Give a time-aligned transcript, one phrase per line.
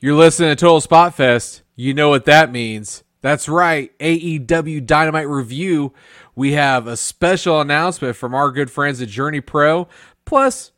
[0.00, 1.62] You're listening to Total Spot Fest.
[1.74, 3.02] You know what that means.
[3.20, 3.90] That's right.
[3.98, 5.92] AEW Dynamite Review.
[6.36, 9.88] We have a special announcement from our good friends at Journey Pro.
[10.24, 10.70] Plus,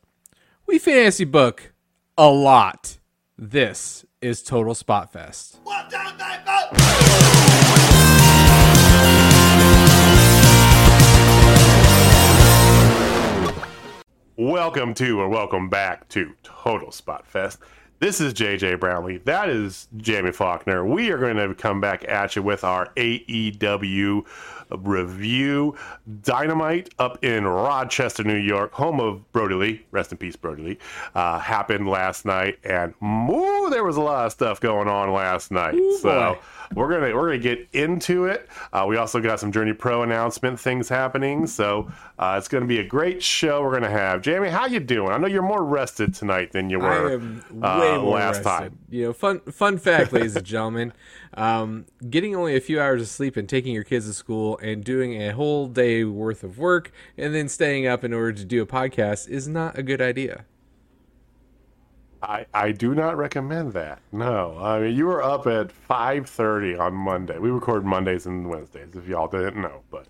[0.65, 1.71] we fantasy book
[2.17, 2.97] a lot.
[3.37, 5.59] This is Total Spot Fest.
[14.35, 17.59] Welcome to or welcome back to Total Spot Fest.
[18.01, 19.17] This is JJ Brownlee.
[19.25, 20.83] That is Jamie Faulkner.
[20.83, 24.25] We are going to come back at you with our AEW
[24.71, 25.75] review.
[26.23, 29.85] Dynamite up in Rochester, New York, home of Brodie Lee.
[29.91, 30.77] Rest in peace, Brodie Lee.
[31.13, 35.51] Uh, happened last night, and moo, there was a lot of stuff going on last
[35.51, 35.75] night.
[36.01, 36.39] so
[36.75, 38.47] we're gonna we're gonna get into it.
[38.73, 42.79] Uh, we also got some Journey Pro announcement things happening, so uh, it's gonna be
[42.79, 43.61] a great show.
[43.61, 44.49] We're gonna have Jamie.
[44.49, 45.11] How you doing?
[45.11, 48.37] I know you're more rested tonight than you were I am way uh, more last
[48.37, 48.43] rested.
[48.43, 48.77] time.
[48.89, 50.93] You know, fun fun fact, ladies and gentlemen,
[51.33, 54.83] um, getting only a few hours of sleep and taking your kids to school and
[54.83, 58.61] doing a whole day worth of work and then staying up in order to do
[58.61, 60.45] a podcast is not a good idea.
[62.23, 63.99] I, I do not recommend that.
[64.11, 67.37] No, I mean you were up at five thirty on Monday.
[67.39, 68.95] We record Mondays and Wednesdays.
[68.95, 70.07] If y'all didn't know, but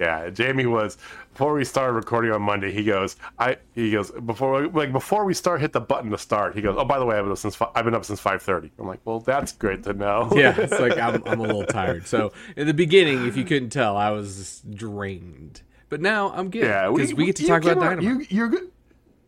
[0.00, 0.98] yeah, Jamie was
[1.32, 2.72] before we started recording on Monday.
[2.72, 6.56] He goes, I he goes before like before we start hit the button to start.
[6.56, 8.42] He goes, oh by the way, I've been up since I've been up since five
[8.42, 8.72] thirty.
[8.80, 10.30] I'm like, well that's great to know.
[10.42, 12.06] Yeah, it's like I'm, I'm a little tired.
[12.08, 15.62] So in the beginning, if you couldn't tell, I was drained.
[15.88, 18.02] But now I'm good Yeah, because we, get to talk about Dynamite.
[18.02, 18.71] You, you're good.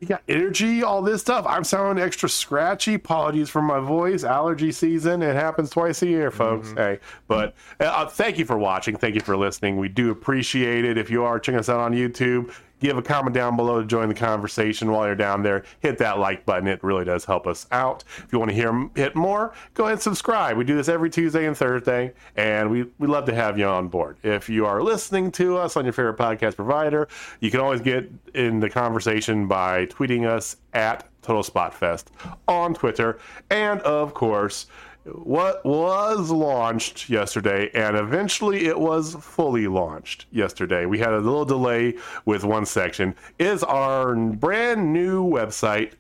[0.05, 1.47] You got energy, all this stuff.
[1.49, 2.93] I'm sounding extra scratchy.
[2.93, 4.23] Apologies for my voice.
[4.23, 5.23] Allergy season.
[5.23, 6.69] It happens twice a year, folks.
[6.69, 6.77] Mm-hmm.
[6.77, 8.97] Hey, but uh, thank you for watching.
[8.97, 9.79] Thank you for listening.
[9.79, 10.99] We do appreciate it.
[10.99, 12.53] If you are checking us out on YouTube,
[12.85, 15.65] give a comment down below to join the conversation while you're down there.
[15.81, 16.69] Hit that like button.
[16.69, 18.05] It really does help us out.
[18.19, 20.57] If you want to hear hit more, go ahead and subscribe.
[20.57, 23.89] We do this every Tuesday and Thursday, and we we love to have you on
[23.89, 24.19] board.
[24.23, 27.09] If you are listening to us on your favorite podcast provider,
[27.41, 32.11] you can always get in the conversation by tweeting us at Total Spot Fest
[32.47, 33.19] on Twitter,
[33.51, 34.67] and of course.
[35.05, 40.87] What was launched yesterday, and eventually it was fully launched yesterday.
[40.87, 43.15] We had a little delay with one section.
[43.39, 45.93] Is our brand new website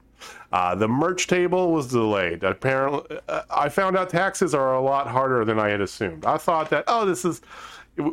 [0.51, 2.43] Uh, the merch table was delayed.
[2.43, 6.25] Apparently, uh, I found out taxes are a lot harder than I had assumed.
[6.25, 7.41] I thought that oh, this is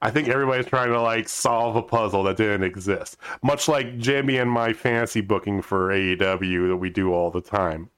[0.00, 3.16] I think everybody's trying to like solve a puzzle that didn't exist.
[3.42, 7.88] Much like Jimmy and my fancy booking for AEW that we do all the time.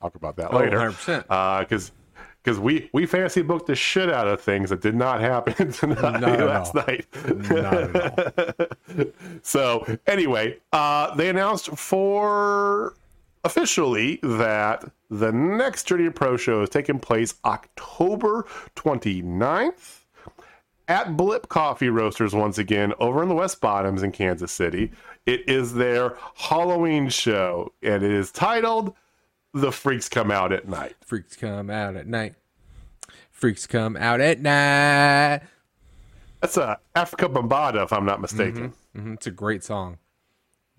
[0.00, 0.78] Talk about that Oh, later.
[0.78, 1.58] 100%.
[1.60, 1.90] Because
[2.48, 6.18] because we we fancy booked the shit out of things that did not happen tonight
[6.18, 6.82] Not last all.
[6.86, 7.06] night.
[7.50, 9.06] Not at all.
[9.42, 12.94] So anyway, uh, they announced for
[13.44, 18.46] officially that the next Journey Pro show is taking place October
[18.76, 20.04] 29th
[20.88, 24.90] at Blip Coffee Roasters once again over in the West Bottoms in Kansas City.
[25.26, 28.94] It is their Halloween show and it is titled
[29.52, 30.96] The Freaks Come Out at Night.
[31.04, 32.34] Freaks come out at night.
[33.38, 35.42] Freaks come out at night.
[36.40, 38.72] That's a Afrika Bambaataa, if I'm not mistaken.
[38.96, 39.98] hmm It's a great song.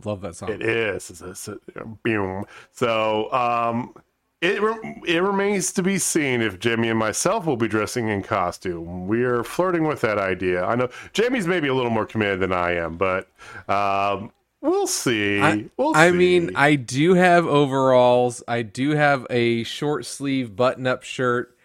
[0.04, 0.50] Love that song.
[0.50, 1.10] It is.
[1.10, 2.44] It's a- it's a- boom.
[2.74, 3.94] So, um,
[4.42, 8.24] it re- it remains to be seen if Jamie and myself will be dressing in
[8.24, 9.08] costume.
[9.08, 10.66] We are flirting with that idea.
[10.66, 13.30] I know Jamie's maybe a little more committed than I am, but
[13.70, 15.40] um, we'll see.
[15.42, 16.18] I, we'll I see.
[16.18, 18.44] mean, I do have overalls.
[18.50, 21.56] I do have a short sleeve button up shirt.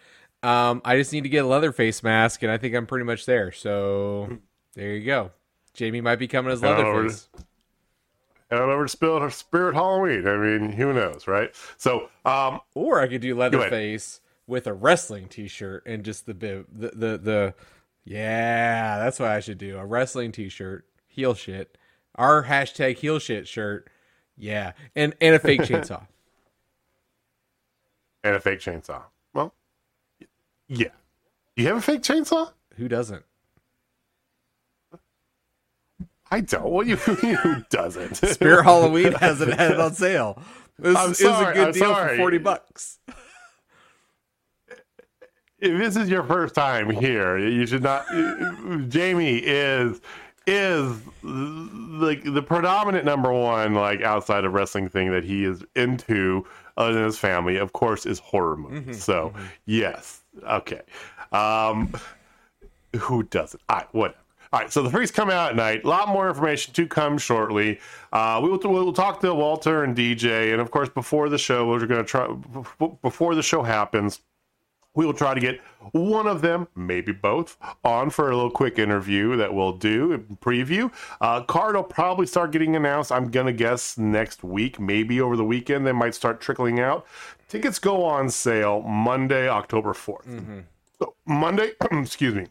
[0.45, 3.05] Um, I just need to get a leather face mask, and I think I'm pretty
[3.05, 3.51] much there.
[3.51, 4.37] So
[4.75, 5.31] there you go.
[5.73, 7.29] Jamie might be coming as Head Leatherface.
[8.51, 10.27] head on over to Spirit, Spirit Halloween.
[10.27, 11.49] I mean, who knows, right?
[11.77, 13.35] So, um, Or I could do.
[13.35, 17.53] Leatherface with a wrestling T-shirt and just the bib, the the the.
[18.07, 19.79] Yeah, that's what I should do.
[19.79, 21.75] A wrestling T-shirt, heel shit.
[22.13, 23.89] Our hashtag heel shit shirt.
[24.37, 26.05] Yeah, and and a fake chainsaw.
[28.23, 29.01] and a fake chainsaw.
[30.69, 30.87] Well, yeah.
[31.55, 32.51] You have a fake chainsaw?
[32.75, 33.23] Who doesn't?
[36.31, 36.65] I don't.
[36.65, 38.15] What you who doesn't?
[38.15, 40.41] Spirit Halloween hasn't had it on sale.
[40.77, 42.09] This I'm is sorry, a good I'm deal sorry.
[42.09, 42.99] for forty bucks.
[45.59, 48.05] if this is your first time here, you should not.
[48.89, 50.01] Jamie is
[50.47, 56.45] is like the predominant number one like outside of wrestling thing that he is into
[56.77, 58.93] other than his family of course is horror movies mm-hmm.
[58.93, 59.45] so mm-hmm.
[59.65, 60.81] yes okay.
[61.31, 61.93] Um
[62.97, 63.61] who doesn't?
[63.69, 64.19] Right whatever.
[64.53, 65.83] All right so the freaks come out at night.
[65.83, 67.79] A lot more information to come shortly.
[68.11, 71.67] Uh we will we'll talk to walter and dj and of course before the show
[71.67, 72.27] we're going to try
[73.01, 74.21] before the show happens
[74.95, 75.61] we will try to get
[75.91, 80.91] one of them, maybe both, on for a little quick interview that we'll do preview.
[81.21, 83.11] Uh, card will probably start getting announced.
[83.11, 85.85] I'm gonna guess next week, maybe over the weekend.
[85.85, 87.05] They might start trickling out.
[87.47, 90.63] Tickets go on sale Monday, October 4th.
[90.97, 92.47] So Monday, excuse me.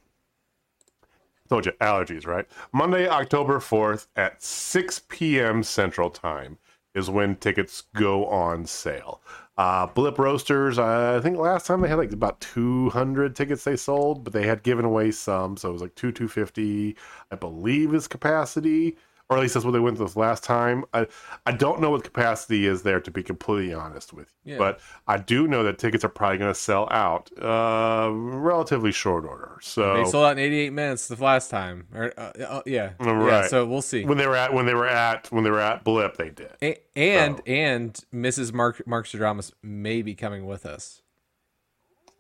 [1.49, 2.47] Told you allergies, right?
[2.73, 5.63] Monday, October 4th at 6 p.m.
[5.63, 6.59] Central Time
[6.95, 9.21] is when tickets go on sale.
[9.57, 14.25] Uh, Blip Roasters, I think last time they had like about 200 tickets they sold,
[14.25, 16.97] but they had given away some, so it was like two 250,
[17.31, 18.97] I believe is capacity,
[19.31, 20.85] or at least that's what they went with last time.
[20.93, 21.07] I
[21.47, 24.59] I don't know what capacity is there to be completely honest with you, Yeah.
[24.59, 29.25] but I do know that tickets are probably going to sell out uh, relatively short
[29.25, 29.59] order.
[29.63, 31.87] So They sold out in 88 minutes the last time.
[31.95, 33.47] Or uh, uh, yeah, yeah.
[33.47, 34.05] So we'll see.
[34.05, 36.53] when they were at when they were at when they were at Blip, they did.
[36.63, 38.53] A- and and Mrs.
[38.53, 41.01] Mark Mark Stradamus may be coming with us.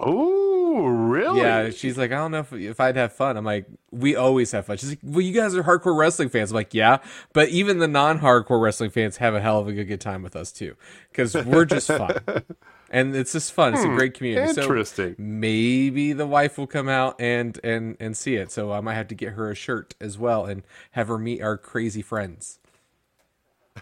[0.01, 1.41] Oh, really?
[1.41, 3.37] Yeah, she's like, I don't know if, if I'd have fun.
[3.37, 4.77] I'm like, we always have fun.
[4.77, 6.51] She's like, well, you guys are hardcore wrestling fans.
[6.51, 6.99] I'm like, yeah,
[7.33, 10.37] but even the non-hardcore wrestling fans have a hell of a good, good time with
[10.37, 10.77] us too,
[11.11, 12.17] because we're just fun,
[12.91, 13.75] and it's just fun.
[13.75, 14.53] It's a great community.
[14.53, 15.15] So Interesting.
[15.19, 18.51] maybe the wife will come out and and and see it.
[18.51, 20.63] So I might have to get her a shirt as well and
[20.93, 22.59] have her meet our crazy friends.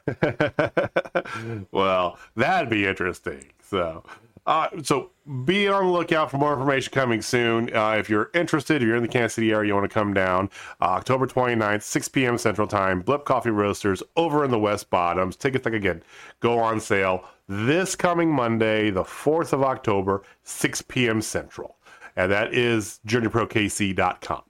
[1.70, 3.44] well, that'd be interesting.
[3.62, 4.04] So,
[4.46, 5.11] uh, so
[5.44, 7.74] be on the lookout for more information coming soon.
[7.74, 10.12] Uh, if you're interested, if you're in the Kansas City area, you want to come
[10.12, 12.38] down uh, October 29th, 6 p.m.
[12.38, 15.36] Central Time, Blip Coffee Roasters over in the West Bottoms.
[15.36, 16.02] Tickets, like again,
[16.40, 21.20] go on sale this coming Monday, the 4th of October, 6 p.m.
[21.20, 21.76] Central.
[22.16, 24.42] And that is journeyprokc.com.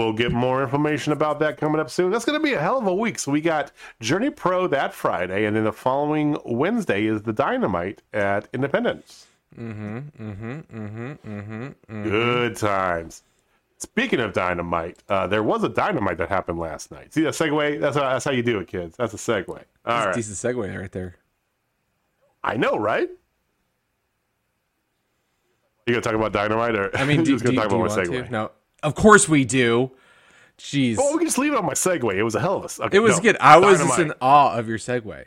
[0.00, 2.10] We'll get more information about that coming up soon.
[2.10, 3.18] That's going to be a hell of a week.
[3.18, 8.00] So we got Journey Pro that Friday, and then the following Wednesday is the Dynamite
[8.14, 9.26] at Independence.
[9.58, 9.98] Mm-hmm.
[9.98, 10.52] Mm-hmm.
[10.52, 11.12] Mm-hmm.
[11.30, 12.02] Mm-hmm.
[12.04, 13.24] Good times.
[13.76, 17.12] Speaking of Dynamite, uh, there was a Dynamite that happened last night.
[17.12, 17.78] See that segue?
[17.78, 18.96] That's how, that's how you do it, kids.
[18.96, 19.48] That's a segue.
[19.84, 20.14] All right.
[20.14, 21.16] Decent segue right there.
[22.42, 23.10] I know, right?
[25.86, 27.84] You gonna talk about Dynamite, or I mean, do, just do, gonna do talk you
[27.84, 28.30] about my segue?
[28.30, 28.50] No,
[28.82, 29.92] of course we do.
[30.58, 30.96] Jeez.
[30.98, 32.14] Oh, we can just leave it on my segue.
[32.14, 32.84] It was a hell of a.
[32.84, 33.22] Okay, It was no.
[33.22, 33.36] good.
[33.40, 35.26] I was just in awe of your segue.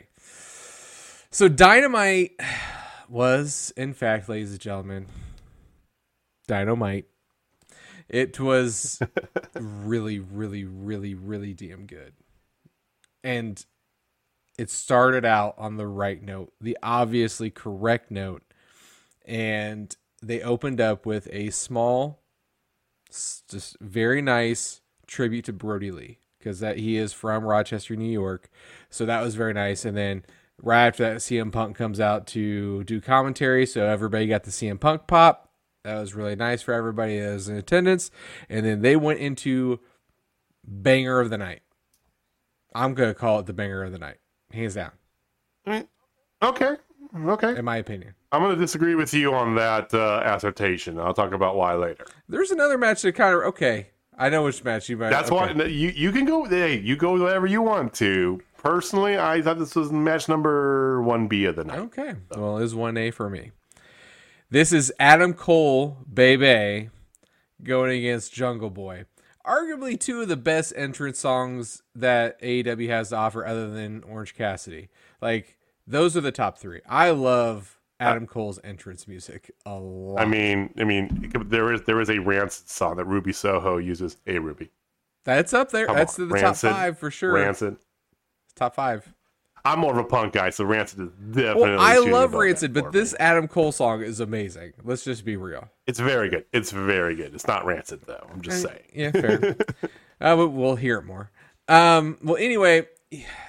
[1.30, 2.38] So dynamite
[3.08, 5.06] was, in fact, ladies and gentlemen,
[6.46, 7.06] dynamite.
[8.08, 9.00] It was
[9.54, 12.12] really, really, really, really damn good.
[13.24, 13.64] And
[14.58, 18.42] it started out on the right note, the obviously correct note.
[19.24, 22.22] And they opened up with a small,
[23.48, 28.50] just very nice tribute to Brodie Lee because that he is from Rochester, New York.
[28.90, 29.84] So that was very nice.
[29.84, 30.24] And then
[30.62, 33.66] right after that, CM Punk comes out to do commentary.
[33.66, 35.50] So everybody got the CM Punk pop.
[35.84, 38.10] That was really nice for everybody that was in attendance.
[38.48, 39.80] And then they went into
[40.66, 41.60] banger of the night.
[42.74, 44.16] I'm gonna call it the banger of the night,
[44.52, 44.90] hands down,
[45.66, 45.86] mm,
[46.42, 46.74] Okay.
[47.16, 47.56] Okay.
[47.56, 48.14] in my opinion.
[48.34, 50.98] I'm going to disagree with you on that uh, assertion.
[50.98, 52.04] I'll talk about why later.
[52.28, 53.90] There's another match that kind of okay.
[54.18, 55.10] I know which match you might.
[55.10, 55.54] That's okay.
[55.54, 56.44] why you you can go.
[56.44, 58.40] Hey, you go whatever you want to.
[58.58, 61.78] Personally, I thought this was match number one B of the night.
[61.78, 62.14] Okay.
[62.34, 63.52] Well, it is one A for me.
[64.50, 66.90] This is Adam Cole, Bebe,
[67.62, 69.04] going against Jungle Boy.
[69.46, 74.34] Arguably two of the best entrance songs that AEW has to offer, other than Orange
[74.34, 74.88] Cassidy.
[75.20, 76.80] Like those are the top three.
[76.88, 80.20] I love Adam Cole's entrance music a lot.
[80.20, 84.16] I mean, I mean, there is there is a Rancid song that Ruby Soho uses.
[84.24, 84.70] Hey, Ruby,
[85.24, 85.86] That's up there.
[85.86, 86.28] Come That's on.
[86.28, 87.32] the Rancid, top five for sure.
[87.32, 87.76] Rancid.
[88.56, 89.12] Top five.
[89.66, 91.62] I'm more of a punk guy, so Rancid is definitely.
[91.62, 92.90] Well, I love Rancid, but me.
[92.92, 94.74] this Adam Cole song is amazing.
[94.82, 95.70] Let's just be real.
[95.86, 96.44] it's very good.
[96.52, 97.34] It's very good.
[97.34, 98.26] It's not Rancid though.
[98.30, 98.82] I'm just saying.
[98.92, 99.56] Yeah, fair.
[100.20, 101.30] uh, but we'll hear it more.
[101.66, 102.88] Um, well, anyway,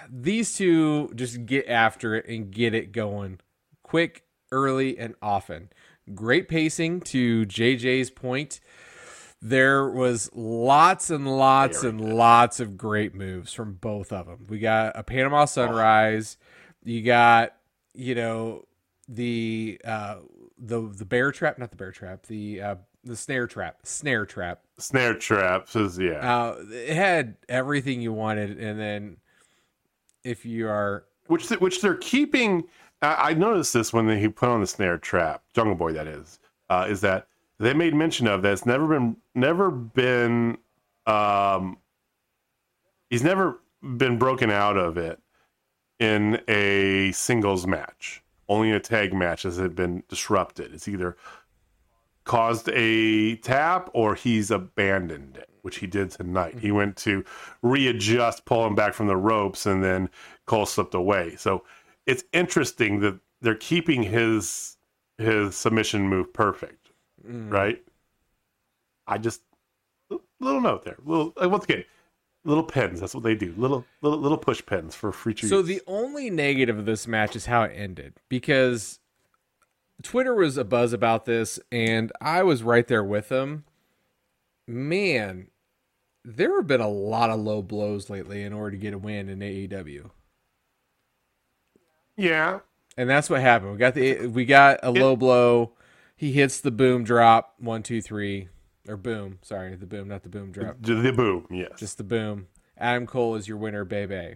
[0.10, 3.40] these two just get after it and get it going
[3.84, 4.24] quick,
[4.56, 5.70] early, and often.
[6.14, 8.62] Great pacing to JJ's point.
[9.42, 14.46] There was lots and lots and lots of great moves from both of them.
[14.50, 16.38] We got a Panama Sunrise.
[16.84, 17.56] You got,
[17.94, 18.66] you know,
[19.08, 20.18] the uh
[20.58, 24.62] the the bear trap, not the bear trap, the uh the snare trap, snare trap.
[24.80, 26.38] Snare traps is yeah.
[26.38, 29.18] Uh, it had everything you wanted, and then
[30.24, 32.64] if you are which th- which they're keeping.
[33.06, 36.40] I, I noticed this when he put on the snare trap, Jungle Boy, that is,
[36.70, 37.28] uh, is that
[37.60, 40.58] they made mention of that it's never been never been.
[41.06, 41.78] Um,
[43.10, 45.20] he's never been broken out of it
[46.00, 48.24] in a singles match.
[48.50, 50.74] Only in a tag match has it been disrupted.
[50.74, 51.16] It's either
[52.26, 56.60] caused a tap or he's abandoned it, which he did tonight.
[56.60, 57.24] He went to
[57.62, 60.10] readjust, pull him back from the ropes, and then
[60.46, 61.36] Cole slipped away.
[61.36, 61.64] So
[62.06, 64.78] it's interesting that they're keeping his
[65.18, 66.92] his submission move perfect,
[67.26, 67.52] mm.
[67.52, 67.82] right?
[69.08, 69.42] I just
[70.40, 71.86] little note there, little like, once again,
[72.44, 73.00] little pens.
[73.00, 73.54] That's what they do.
[73.58, 75.48] Little little little push pens for future.
[75.48, 75.68] So use.
[75.68, 79.00] the only negative of this match is how it ended because
[80.04, 83.66] Twitter was a buzz about this, and I was right there with them.
[84.68, 85.48] Man,
[86.24, 89.30] there have been a lot of low blows lately in order to get a win
[89.30, 90.10] in AEW,
[92.18, 92.60] yeah,
[92.98, 93.72] and that's what happened.
[93.74, 95.74] We got the we got a low blow.
[96.16, 98.50] He hits the boom drop one two three
[98.88, 99.40] or boom.
[99.42, 100.78] Sorry, the boom, not the boom drop.
[100.80, 101.48] the, the boom.
[101.50, 102.48] Yes, just the boom.
[102.78, 104.36] Adam Cole is your winner, baby.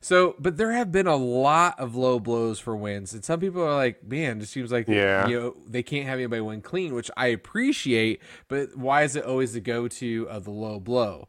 [0.00, 3.62] So, but there have been a lot of low blows for wins, and some people
[3.62, 5.26] are like, "Man, it seems like Yeah.
[5.26, 8.20] you know they can't have anybody win clean," which I appreciate.
[8.46, 11.28] But why is it always the go-to of the low blow?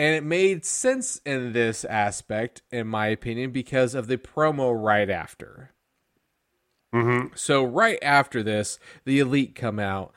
[0.00, 5.10] And it made sense in this aspect, in my opinion, because of the promo right
[5.10, 5.72] after.
[6.94, 7.34] Mm-hmm.
[7.34, 10.14] So right after this, the elite come out.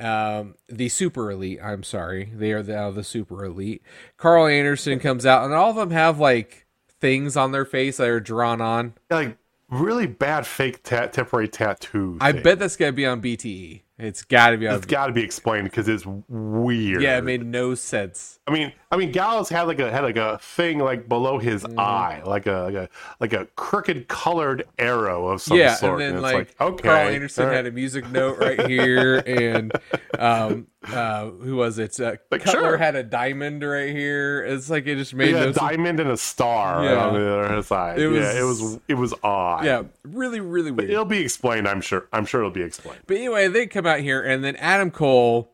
[0.00, 1.58] Um, the super elite.
[1.62, 3.82] I'm sorry, they are now the super elite.
[4.16, 6.64] Karl Anderson comes out, and all of them have like
[6.98, 8.94] things on their face that are drawn on.
[9.10, 9.36] like
[9.68, 12.16] really bad fake ta- temporary tattoo.
[12.22, 12.42] I thing.
[12.42, 13.82] bet that's gonna be on BTE.
[13.98, 17.00] It's got to be it's got to be explained because it's weird.
[17.00, 18.38] yeah, it made no sense.
[18.46, 21.64] I mean, I mean, Gallows had like a had like a thing like below his
[21.64, 21.78] Mm.
[21.78, 22.88] eye, like a like a
[23.20, 26.02] like a crooked colored arrow of some yeah, sort.
[26.02, 27.54] and then it's like, okay, Karl Anderson right.
[27.56, 29.72] had a music note right here, and
[30.18, 31.98] um, uh, who was it?
[31.98, 32.76] Uh, Like, Cutler sure.
[32.76, 34.44] had a diamond right here.
[34.44, 37.06] It's like it just made yeah, no a diamond and a star Yeah.
[37.06, 37.98] on the other side.
[37.98, 39.64] It yeah, it was- was it was odd.
[39.64, 40.90] Yeah, really, really weird.
[40.90, 41.66] it'll be explained.
[41.66, 42.08] I'm sure.
[42.12, 43.00] I'm sure it'll be explained.
[43.06, 45.52] But anyway, they come out here, and then Adam Cole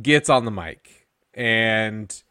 [0.00, 2.22] gets on the mic, and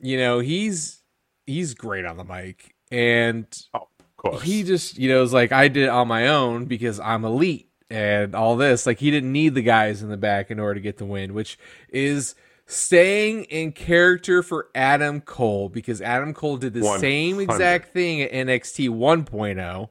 [0.00, 1.02] you know he's
[1.46, 4.42] he's great on the mic, and Oh, of course.
[4.42, 7.68] he just you know is like I did it on my own because I'm elite
[7.90, 8.86] and all this.
[8.86, 11.34] Like he didn't need the guys in the back in order to get the win,
[11.34, 12.34] which is
[12.66, 17.00] staying in character for Adam Cole because Adam Cole did the 100.
[17.00, 19.88] same exact thing at NXT 1.0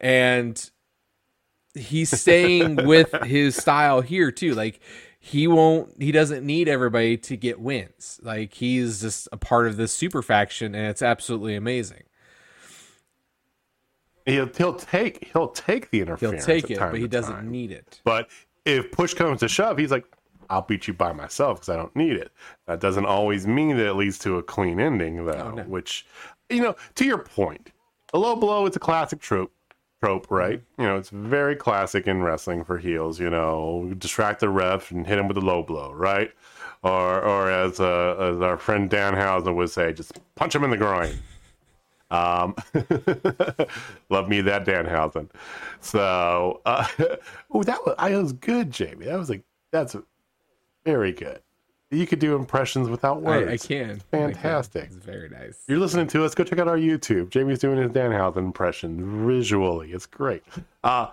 [0.00, 0.70] and
[1.74, 4.54] he's staying with his style here too.
[4.54, 4.80] Like
[5.18, 8.20] he won't he doesn't need everybody to get wins.
[8.22, 12.04] Like he's just a part of this super faction and it's absolutely amazing.
[14.26, 16.44] he'll he'll take he'll take the interference.
[16.44, 17.50] He'll take it, but he doesn't time.
[17.50, 18.00] need it.
[18.04, 18.28] But
[18.64, 20.04] if push comes to shove, he's like,
[20.50, 22.32] I'll beat you by myself because I don't need it.
[22.66, 25.32] That doesn't always mean that it leads to a clean ending, though.
[25.32, 25.62] Oh, no.
[25.64, 26.06] Which,
[26.50, 27.72] you know, to your point,
[28.12, 29.52] a low blow is a classic trope.
[30.04, 30.62] Trope, right?
[30.78, 33.18] You know, it's very classic in wrestling for heels.
[33.18, 36.30] You know, distract the ref and hit him with a low blow, right?
[36.82, 40.76] Or, or as uh, as our friend Danhausen would say, just punch him in the
[40.76, 41.14] groin.
[42.10, 42.54] Um,
[44.10, 45.30] love me that Danhausen.
[45.80, 46.86] So, uh,
[47.50, 49.06] oh, that was I was good, Jamie.
[49.06, 49.42] That was like
[49.72, 49.96] that's
[50.84, 51.40] very good.
[51.94, 53.48] You could do impressions without words.
[53.48, 54.00] I, I can.
[54.10, 54.84] Fantastic.
[54.84, 55.58] It's very nice.
[55.68, 56.34] You're listening to us.
[56.34, 57.30] Go check out our YouTube.
[57.30, 59.92] Jamie's doing his Danhausen impression visually.
[59.92, 60.42] It's great.
[60.82, 61.12] Uh,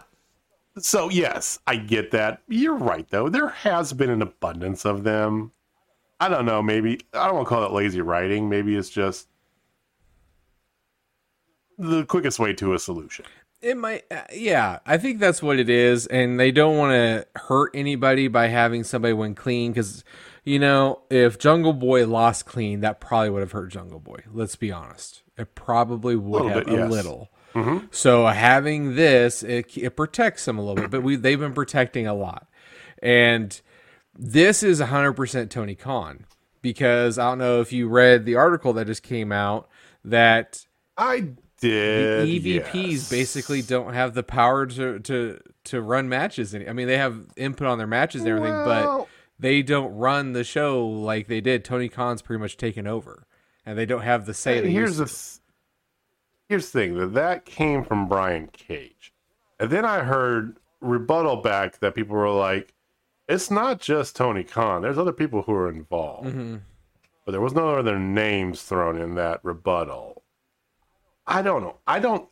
[0.78, 2.42] so yes, I get that.
[2.48, 3.30] You're right though.
[3.30, 5.52] There has been an abundance of them.
[6.20, 6.62] I don't know.
[6.62, 8.50] Maybe I don't want to call it lazy writing.
[8.50, 9.28] Maybe it's just
[11.78, 13.26] the quickest way to a solution.
[13.62, 14.80] It might, uh, yeah.
[14.86, 18.84] I think that's what it is, and they don't want to hurt anybody by having
[18.84, 20.04] somebody win clean because,
[20.44, 24.24] you know, if Jungle Boy lost clean, that probably would have hurt Jungle Boy.
[24.32, 26.82] Let's be honest, it probably would Little have bit, a yes.
[26.82, 26.92] Mm-hmm.
[26.92, 27.30] little.
[27.92, 32.08] So having this, it, it protects them a little bit, but we they've been protecting
[32.08, 32.48] a lot,
[33.04, 33.60] and
[34.18, 36.26] this is 100% Tony Khan
[36.62, 39.68] because I don't know if you read the article that just came out
[40.06, 40.66] that
[40.98, 41.28] I
[41.60, 42.28] did.
[42.28, 43.10] EVPs yes.
[43.10, 46.56] basically don't have the power to to to run matches.
[46.56, 49.08] Any- I mean, they have input on their matches and everything, but Well-
[49.42, 51.66] they don't run the show like they did.
[51.66, 53.26] Tony Khan's pretty much taken over,
[53.66, 54.62] and they don't have the say.
[54.62, 55.40] they here's the
[56.48, 59.14] here's the thing that that came from Brian Cage,
[59.60, 62.74] and then I heard rebuttal back that people were like,
[63.28, 64.84] "It's not just Tony Khan.
[64.84, 66.58] There's other people who are involved." Mm-hmm.
[67.26, 70.24] But there was no other names thrown in that rebuttal.
[71.26, 71.78] I don't know.
[71.88, 72.28] I don't.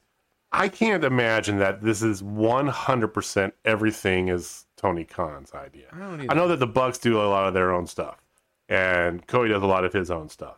[0.51, 5.87] I can't imagine that this is 100% everything is Tony Khan's idea.
[5.91, 8.23] I I know that the Bucks do a lot of their own stuff,
[8.67, 10.57] and Cody does a lot of his own stuff,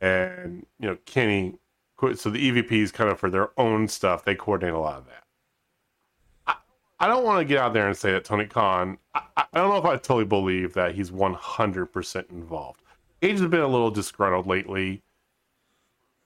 [0.00, 1.54] and you know Kenny.
[2.16, 5.24] So the EVPs kind of for their own stuff, they coordinate a lot of that.
[6.46, 6.54] I,
[7.00, 8.98] I don't want to get out there and say that Tony Khan.
[9.14, 12.82] I, I I don't know if I totally believe that he's 100% involved.
[13.22, 15.02] Age has been a little disgruntled lately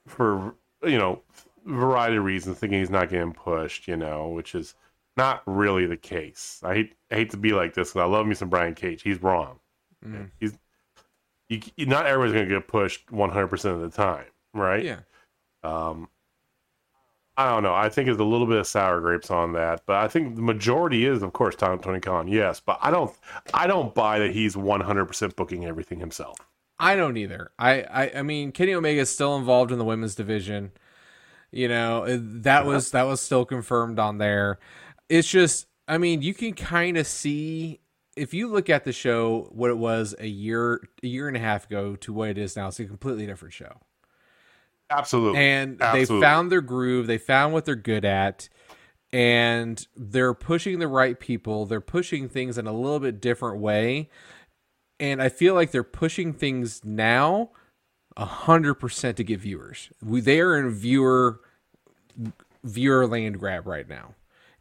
[0.06, 1.22] for you know
[1.68, 3.88] variety of reasons, thinking he's not getting pushed.
[3.88, 4.74] You know, which is
[5.16, 6.60] not really the case.
[6.64, 9.02] I hate I hate to be like this, and I love me some Brian Cage.
[9.02, 9.58] He's wrong.
[10.38, 10.56] He's
[11.48, 14.84] you, not everybody's going to get pushed 100 percent of the time, right?
[14.84, 15.00] yeah.
[15.62, 16.08] Um,
[17.36, 17.74] I don't know.
[17.74, 20.42] I think it's a little bit of sour grapes on that, but I think the
[20.42, 22.26] majority is, of course, Tom Tony Khan.
[22.26, 23.14] Yes, but I don't.
[23.54, 26.36] I don't buy that he's 100 percent booking everything himself.
[26.80, 27.50] I don't either.
[27.58, 30.72] I, I, I mean, Kenny Omega is still involved in the women's division.
[31.50, 34.58] You know, uh, that was that was still confirmed on there.
[35.08, 37.80] It's just, I mean, you can kind of see
[38.16, 41.40] if you look at the show what it was a year, a year and a
[41.40, 42.68] half ago to what it is now.
[42.68, 43.80] It's a completely different show,
[44.90, 46.16] Absolutely, and Absolutely.
[46.16, 47.06] they found their groove.
[47.06, 48.48] They found what they're good at.
[49.10, 51.64] And they're pushing the right people.
[51.64, 54.10] They're pushing things in a little bit different way
[55.00, 57.50] and I feel like they're pushing things now
[58.18, 59.88] a hundred percent to get viewers.
[60.04, 61.40] We they are in viewer
[62.64, 64.16] viewer land grab right now,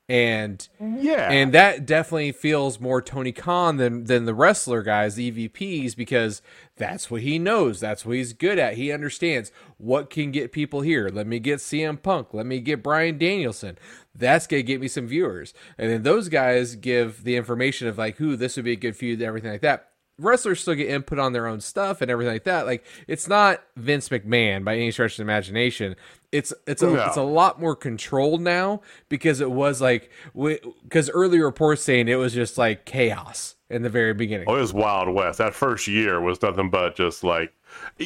[0.07, 5.31] and yeah, and that definitely feels more Tony Khan than than the wrestler guys, the
[5.31, 6.43] EVPs, because
[6.77, 7.79] that's what he knows.
[7.79, 8.75] That's what he's good at.
[8.75, 11.09] He understands what can get people here.
[11.09, 12.35] Let me get CM Punk.
[12.35, 13.79] Let me get Bryan Danielson.
[14.13, 15.55] That's gonna get me some viewers.
[15.79, 18.95] And then those guys give the information of like, who this would be a good
[18.95, 19.89] feud, everything like that.
[20.19, 22.65] Wrestlers still get input on their own stuff and everything like that.
[22.65, 25.95] Like it's not Vince McMahon by any stretch of the imagination.
[26.31, 27.05] It's it's a No.
[27.05, 32.15] it's a lot more controlled now because it was like because early reports saying it
[32.15, 34.45] was just like chaos in the very beginning.
[34.49, 35.37] Oh, it was Wild West.
[35.37, 37.53] That first year was nothing but just like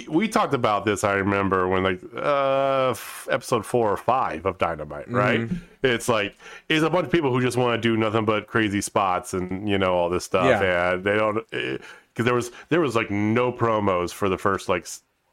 [0.09, 1.03] we talked about this.
[1.03, 2.93] I remember when like uh,
[3.29, 5.49] episode four or five of Dynamite, right?
[5.83, 6.35] It's like
[6.69, 9.67] it's a bunch of people who just want to do nothing but crazy spots and
[9.69, 10.93] you know all this stuff, Yeah.
[10.93, 11.45] and they don't
[12.13, 14.87] because there was there was like no promos for the first like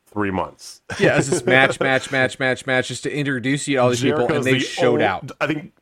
[0.06, 0.80] three months.
[0.98, 4.02] Yeah, it's just match, match, match, match, match, just to introduce you to all these
[4.02, 5.30] people, and they the showed ol- out.
[5.40, 5.72] I think.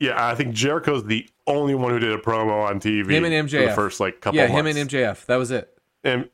[0.00, 3.10] Yeah, I think Jericho's the only one who did a promo on TV.
[3.10, 3.66] Him and for MJF.
[3.68, 4.36] the first like couple.
[4.38, 4.76] Yeah, months.
[4.76, 5.26] him and MJF.
[5.26, 5.76] That was it.
[6.04, 6.28] and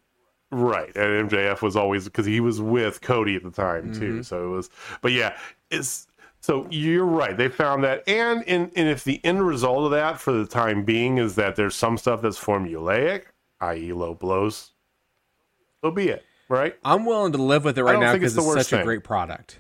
[0.51, 3.99] right and mjf was always because he was with cody at the time Mm-hmm.
[3.99, 5.37] too so it was but yeah
[5.69, 6.07] it's
[6.43, 10.21] so you're right they found that and and, and if the end result of that
[10.21, 13.25] for the time being is that there's some stuff that's formulaic
[13.61, 14.73] i.e low blows
[15.83, 18.69] so be it right I'm willing to live with it right now because it's it's,
[18.69, 19.59] such a great product.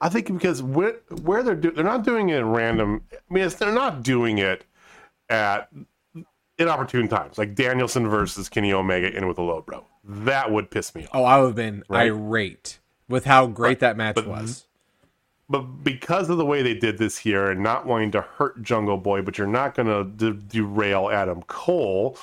[0.00, 3.44] i think because where, where they're do, they're not doing it at random i mean
[3.44, 4.64] it's, they're not doing it
[5.28, 5.70] at
[6.58, 10.94] inopportune times like danielson versus kenny omega in with a low blow that would piss
[10.94, 12.06] me off Oh, I would have been Right.
[12.06, 14.65] irate with how great that match but- was.
[15.48, 18.96] But because of the way they did this here and not wanting to hurt Jungle
[18.96, 22.18] Boy, but you're not going to de- derail Adam Cole,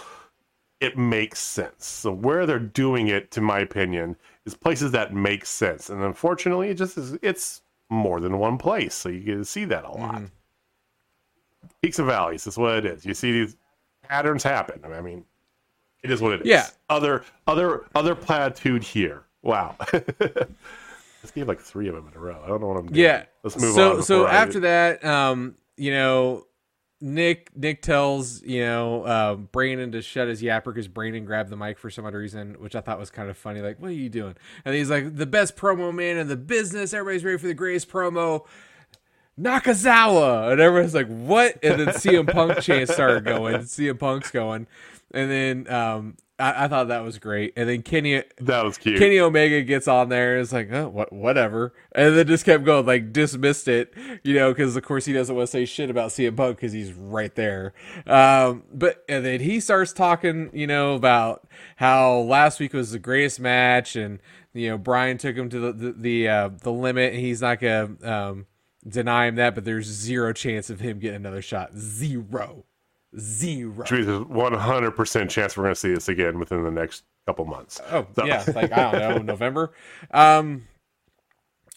[0.82, 1.86] it makes sense.
[1.86, 5.90] So where they're doing it, to my opinion, is places that make sense.
[5.90, 9.66] And unfortunately, it just is, it's more than one place, so you get to see
[9.66, 10.16] that a lot.
[10.16, 10.26] Mm-hmm.
[11.82, 13.06] Peaks and valleys is what it is.
[13.06, 13.56] You see these
[14.02, 14.82] patterns happen.
[14.92, 15.24] I mean,
[16.04, 16.48] it is what it is.
[16.48, 16.68] Yeah.
[16.90, 19.24] Other other other platitude here.
[19.42, 19.78] Wow.
[21.24, 22.42] Let's give like three of them in a row.
[22.44, 23.00] I don't know what I'm doing.
[23.00, 23.24] Yeah.
[23.44, 24.04] Let's move so on.
[24.04, 26.46] so before I- after that, um, you know,
[27.02, 31.58] Nick Nick tells you know uh, Brandon to shut his yapper because Brandon grabbed the
[31.58, 33.60] mic for some odd reason, which I thought was kind of funny.
[33.62, 34.36] Like, what are you doing?
[34.64, 36.94] And he's like, the best promo man in the business.
[36.94, 38.46] Everybody's ready for the greatest promo.
[39.40, 43.56] Nakazawa, and everyone's like, "What?" And then CM Punk chants started going.
[43.62, 44.68] CM Punk's going,
[45.14, 47.54] and then um, I, I thought that was great.
[47.56, 49.00] And then Kenny that was cute.
[49.00, 52.64] Kenny Omega gets on there and it's like, oh, what, whatever, and then just kept
[52.64, 55.90] going, like dismissed it, you know, because of course he doesn't want to say shit
[55.90, 57.74] about CM Punk because he's right there.
[58.08, 63.00] Um, but and then he starts talking, you know, about how last week was the
[63.00, 64.20] greatest match, and
[64.54, 67.60] you know Bryan took him to the the the, uh, the limit, and he's not
[67.60, 68.48] gonna um,
[68.88, 72.66] deny him that, but there's zero chance of him getting another shot, zero,
[73.20, 73.74] zero.
[73.76, 77.46] Which means there's 100% chance we're going to see this again within the next couple
[77.46, 77.80] months.
[77.92, 79.72] Oh So- yeah, like I don't know, November.
[80.12, 80.68] Um,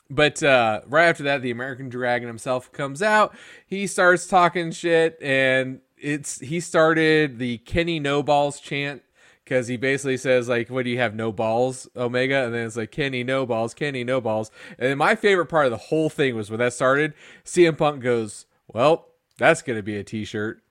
[0.09, 3.35] but uh, right after that, the American Dragon himself comes out.
[3.67, 9.03] He starts talking shit, and it's he started the Kenny No Balls chant
[9.45, 11.15] because he basically says like, "What do you have?
[11.17, 14.53] No balls, Omega?" And then it's like Kenny No Balls, Kenny No Balls.
[14.79, 17.13] And my favorite part of the whole thing was when that started.
[17.45, 20.63] CM Punk goes, "Well, that's gonna be a T-shirt."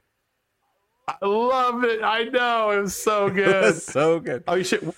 [1.07, 2.01] I love it.
[2.03, 2.71] I know.
[2.71, 3.63] It was so good.
[3.63, 4.43] That's so good.
[4.47, 4.93] oh, you should.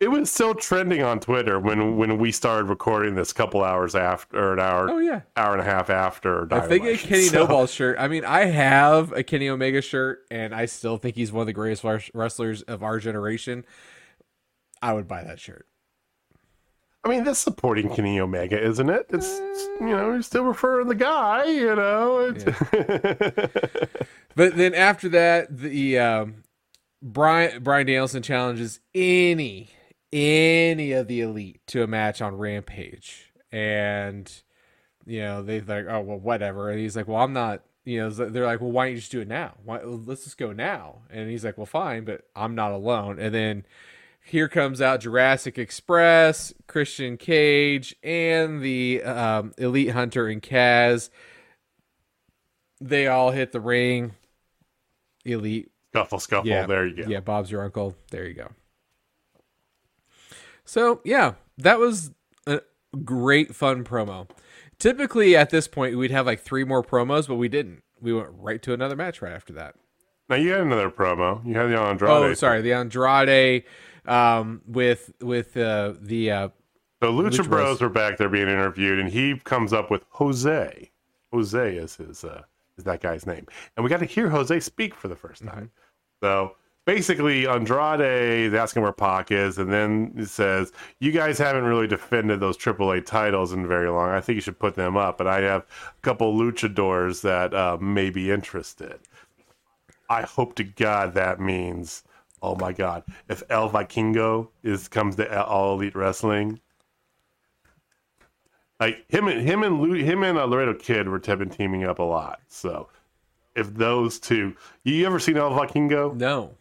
[0.00, 4.36] It was still trending on Twitter when when we started recording this couple hours after,
[4.38, 5.22] or an hour, Oh yeah.
[5.36, 6.44] hour and a half after.
[6.46, 6.98] They get Dynamite.
[6.98, 10.98] Kenny So- Noble shirt, I mean, I have a Kenny Omega shirt, and I still
[10.98, 13.64] think he's one of the greatest wrestlers of our generation.
[14.82, 15.66] I would buy that shirt.
[17.04, 19.06] I mean, that's supporting Kenny Omega, isn't it?
[19.10, 19.28] It's
[19.80, 21.44] you know, you're still referring the guy.
[21.44, 22.34] You know.
[22.34, 23.88] It's-
[24.36, 26.42] But then after that, the um,
[27.00, 29.70] Brian Bryan Danielson challenges any
[30.12, 34.32] any of the elite to a match on Rampage, and
[35.06, 36.68] you know they like, oh well, whatever.
[36.70, 37.62] And he's like, well, I'm not.
[37.84, 39.52] You know, they're like, well, why don't you just do it now?
[39.62, 41.02] Why, let's just go now.
[41.10, 43.18] And he's like, well, fine, but I'm not alone.
[43.20, 43.66] And then
[44.24, 51.10] here comes out Jurassic Express, Christian Cage, and the um, Elite Hunter and Kaz.
[52.80, 54.14] They all hit the ring.
[55.26, 55.70] Elite.
[55.92, 56.48] scuffle, scuffle.
[56.48, 56.66] Yeah.
[56.66, 57.08] There you go.
[57.08, 57.94] Yeah, Bob's your uncle.
[58.10, 58.50] There you go.
[60.64, 62.10] So, yeah, that was
[62.46, 62.62] a
[63.04, 64.28] great fun promo.
[64.78, 67.82] Typically at this point we'd have like three more promos, but we didn't.
[68.00, 69.74] We went right to another match right after that.
[70.28, 71.44] Now you had another promo.
[71.46, 72.10] You had the Andrade.
[72.10, 73.64] Oh, sorry, the Andrade
[74.06, 76.48] um, with with uh, the uh,
[77.02, 80.90] So Lucha, Lucha Bros were back there being interviewed, and he comes up with Jose.
[81.32, 82.42] Jose is his uh,
[82.78, 85.70] is that guy's name, and we got to hear Jose speak for the first time.
[86.22, 91.64] So basically, Andrade is asking where Pac is, and then he says, "You guys haven't
[91.64, 94.10] really defended those AAA titles in very long.
[94.10, 95.18] I think you should put them up.
[95.18, 99.00] But I have a couple luchadors that uh, may be interested.
[100.08, 102.04] I hope to God that means."
[102.44, 103.04] Oh my God!
[103.30, 106.60] If El Vikingo is comes to All Elite Wrestling,
[108.78, 112.00] like him and him and him and uh, Laredo Kid were have been teaming up
[112.00, 112.40] a lot.
[112.48, 112.90] So
[113.56, 116.14] if those two, you ever seen El Vikingo?
[116.14, 116.54] no.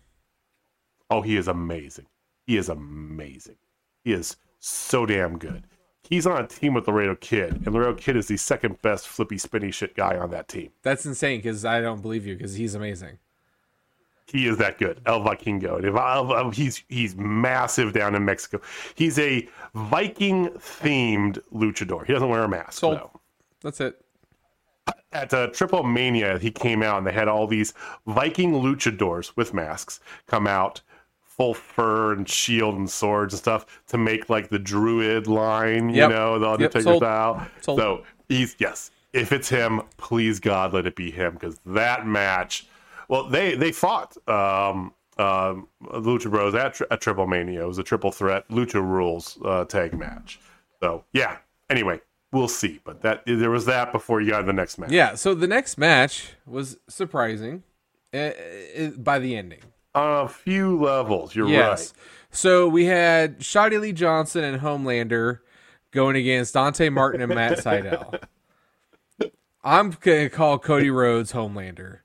[1.10, 2.08] Oh, he is amazing.
[2.48, 3.58] He is amazing.
[4.06, 5.67] He is so damn good.
[6.10, 9.38] He's on a team with Laredo Kid, and Laredo Kid is the second best flippy
[9.38, 10.72] spinny shit guy on that team.
[10.82, 13.19] That's insane because I don't believe you because he's amazing.
[14.27, 15.77] He is that good, El Vikingo.
[15.77, 18.62] And if he's he's massive down in Mexico.
[18.95, 22.05] He's a Viking themed luchador.
[22.05, 22.97] He doesn't wear a mask Sold.
[22.97, 23.19] though.
[23.62, 23.99] That's it.
[25.12, 27.73] at uh, Triple Mania, he came out and they had all these
[28.07, 30.81] Viking luchadors with masks come out,
[31.21, 35.97] full fur and shield and swords and stuff to make like the druid line, you
[35.97, 36.09] Yep.
[36.09, 36.97] know, the Yep, Undertaker sold.
[36.97, 37.47] style.
[37.62, 37.79] Sold.
[37.79, 42.65] So he's yes, if it's him, please God, let it be him because that match.
[43.09, 47.63] Well, they they fought um, um, Lucha Bros at, tri- at Triple Mania.
[47.63, 50.39] It was a triple threat Lucha Rules uh, tag match.
[50.81, 51.37] So yeah.
[51.69, 52.79] Anyway, we'll see.
[52.83, 54.91] But that there was that before you got to the next match.
[54.91, 55.15] Yeah.
[55.15, 57.63] So the next match was surprising
[58.13, 59.59] uh, uh, by the ending.
[59.95, 61.93] On a few levels, you're Yes.
[61.95, 62.03] right.
[62.31, 65.39] So we had Shotty Lee Johnson and Homelander
[65.91, 68.19] going against Dante Martin and Matt Sydal.
[69.63, 71.99] I'm gonna call Cody Rhodes Homelander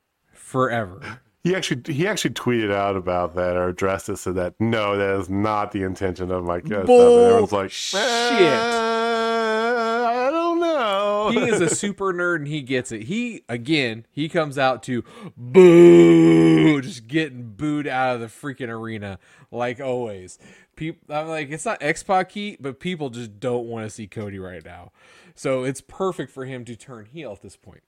[0.49, 0.99] forever.
[1.43, 5.21] He actually he actually tweeted out about that or addressed it, said that no, that
[5.21, 6.71] is not the intention of my stuff.
[6.71, 8.01] And everyone's like, Bullshit.
[8.01, 11.29] "Eh, I don't know.
[11.31, 13.03] he is a super nerd and he gets it.
[13.03, 15.03] He again, he comes out to
[15.37, 19.19] boo, just getting booed out of the freaking arena
[19.51, 20.39] like always.
[20.75, 24.07] People, I'm like, it's not X Pac heat, but people just don't want to see
[24.07, 24.91] Cody right now.
[25.35, 27.83] So it's perfect for him to turn heel at this point.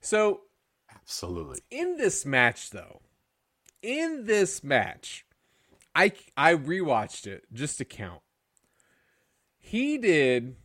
[0.00, 0.40] So
[1.06, 1.60] Absolutely.
[1.70, 3.00] in this match though
[3.82, 5.24] in this match
[5.94, 8.20] i i rewatched it just to count.
[9.58, 10.56] He did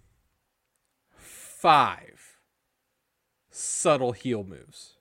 [1.15, 2.39] five
[3.49, 4.97] subtle heel moves.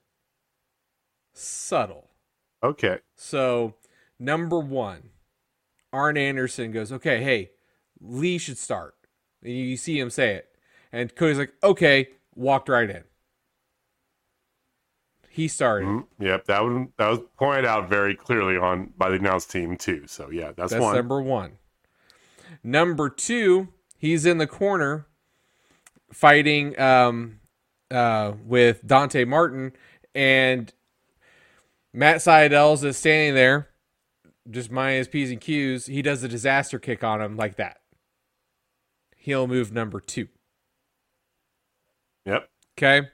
[1.33, 2.09] Subtle.
[2.63, 2.99] Okay.
[3.15, 3.75] so
[4.19, 5.09] number one
[5.91, 7.49] arn anderson goes okay hey
[7.99, 8.95] lee should start.
[9.43, 10.49] And you see him say it.
[10.91, 13.03] And cody's like okay walked right in
[15.33, 16.07] he started Mhm.
[16.19, 20.05] Yep, that was that was pointed out very clearly on by the announce team too.
[20.05, 20.95] So yeah, that's, That's one.
[20.95, 21.57] number one.
[22.63, 25.07] Number two, he's in the corner
[26.11, 27.39] fighting um,
[27.89, 29.71] uh, with Dante Martin,
[30.13, 30.73] and
[31.93, 33.69] Matt Sydal's is standing there,
[34.49, 35.85] just minding his P's and Q's.
[35.85, 37.77] He does a disaster kick on him like that.
[39.15, 40.27] He'll move number two.
[42.25, 42.49] Yep.
[42.77, 43.07] Okay.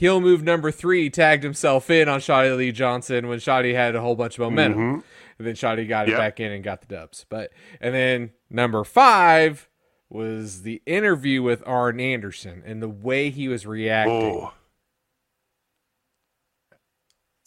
[0.00, 4.00] Heel move number three tagged himself in on Shotty Lee Johnson when Shotty had a
[4.00, 5.00] whole bunch of momentum.
[5.00, 5.04] Mhm.
[5.36, 7.26] And then Shotty got it back in and got the dubs.
[7.28, 9.68] But and then number five
[10.08, 14.14] was the interview with Arn Anderson and the way he was reacting.
[14.36, 14.54] Oh.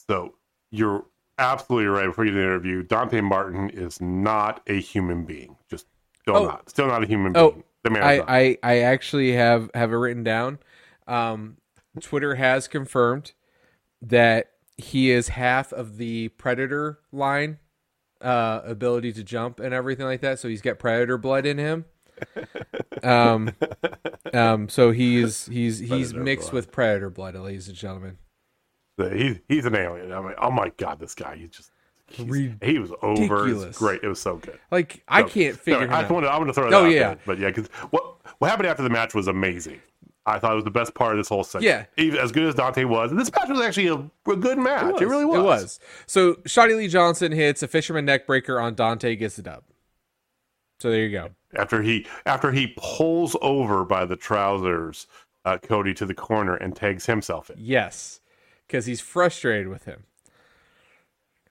[0.07, 0.35] So
[0.69, 1.05] you're
[1.39, 2.05] absolutely right.
[2.05, 5.55] Before you do the interview, Dante Martin is not a human being.
[5.71, 5.87] Just
[6.21, 6.45] still Oh.
[6.45, 6.69] not.
[6.69, 7.63] Still not a human Oh, being.
[7.83, 8.03] The man.
[8.03, 10.59] I, I, I actually have have it written down.
[11.07, 11.57] Um,
[12.01, 13.34] Twitter has confirmed
[14.01, 17.60] that he is half of the Predator line
[18.21, 20.39] uh, ability to jump and everything like that.
[20.39, 21.86] So he's got Predator blood in him.
[23.03, 23.51] um,
[24.34, 26.53] um, so he's he's he's Predator mixed blood.
[26.56, 28.17] with Predator blood, ladies and gentlemen.
[28.97, 30.12] he's he's an alien.
[30.12, 31.36] I'm like, oh my god, this guy.
[31.36, 31.71] He's just.
[32.08, 33.47] he's- he was over.
[33.49, 34.01] It was great.
[34.03, 34.60] It was so good.
[34.71, 36.01] Like I can't figure no, I out.
[36.01, 36.99] just wanted, I'm going to throw that Oh, out yeah.
[37.10, 37.19] there.
[37.25, 39.82] But yeah, because what what happened after the match was amazing.
[40.25, 41.89] I thought it was the best part of this whole segment.
[41.97, 42.03] Yeah.
[42.03, 43.95] Even as good as Dante was, and this match was actually a,
[44.31, 45.01] a good match.
[45.01, 45.38] It, really was.
[45.38, 45.79] It was.
[46.05, 49.65] So Shotty Lee Johnson hits a fisherman neckbreaker on Dante, gets it up.
[50.79, 51.29] So there you go.
[51.55, 55.07] After he after he pulls over by the trousers,
[55.45, 57.57] uh, Cody to the corner and tags himself in.
[57.59, 58.21] Yes,
[58.67, 60.03] because he's frustrated with him.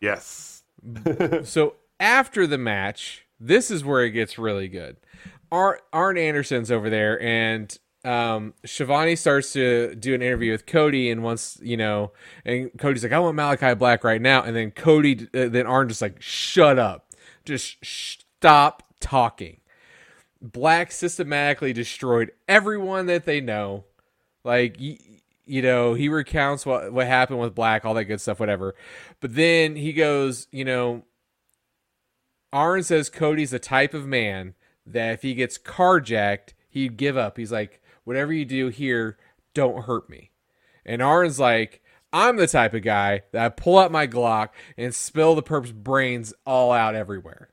[0.00, 0.64] Yes.
[1.44, 4.96] So after the match, this is where it gets really good.
[5.52, 11.10] Ar- Arn Anderson's over there, and um, Schiavone starts to do an interview with Cody,
[11.10, 12.12] and once you know,
[12.44, 15.88] and Cody's like, "I want Malachi Black right now," and then Cody, uh, then Arn
[15.88, 19.60] just like, "Shut up, just stop talking."
[20.40, 23.84] Black systematically destroyed everyone that they know.
[24.44, 24.98] Like y-
[25.44, 28.74] you know, he recounts what what happened with Black, all that good stuff, whatever.
[29.20, 31.04] But then he goes, you know,
[32.52, 34.54] Arn says Cody's the type of man
[34.86, 37.36] that if he gets carjacked, he'd give up.
[37.36, 39.16] He's like, whatever you do here,
[39.54, 40.30] don't hurt me.
[40.84, 44.94] And Arn's like, I'm the type of guy that I pull out my Glock and
[44.94, 47.48] spill the perp's brains all out everywhere.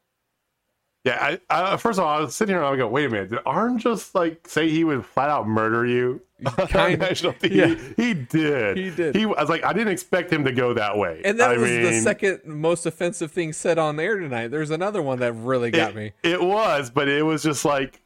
[1.05, 1.37] Yeah.
[1.49, 3.29] I, I, first of all, I was sitting here and I go, "Wait a minute!
[3.29, 7.51] Did Arn just like say he would flat out murder you?" Kind- TV?
[7.51, 7.75] yeah.
[7.95, 8.77] He did.
[8.77, 9.15] He did.
[9.15, 11.21] He I was like, I didn't expect him to go that way.
[11.23, 14.49] And that I was the second most offensive thing said on air tonight.
[14.49, 16.11] There's another one that really got it, me.
[16.23, 18.01] It was, but it was just like,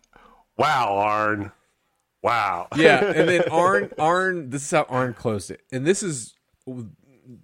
[0.58, 1.52] wow, Arn.
[2.24, 2.68] Wow.
[2.78, 5.62] Yeah, and then Arn Arn this is how Arn closed it.
[5.72, 6.34] And this is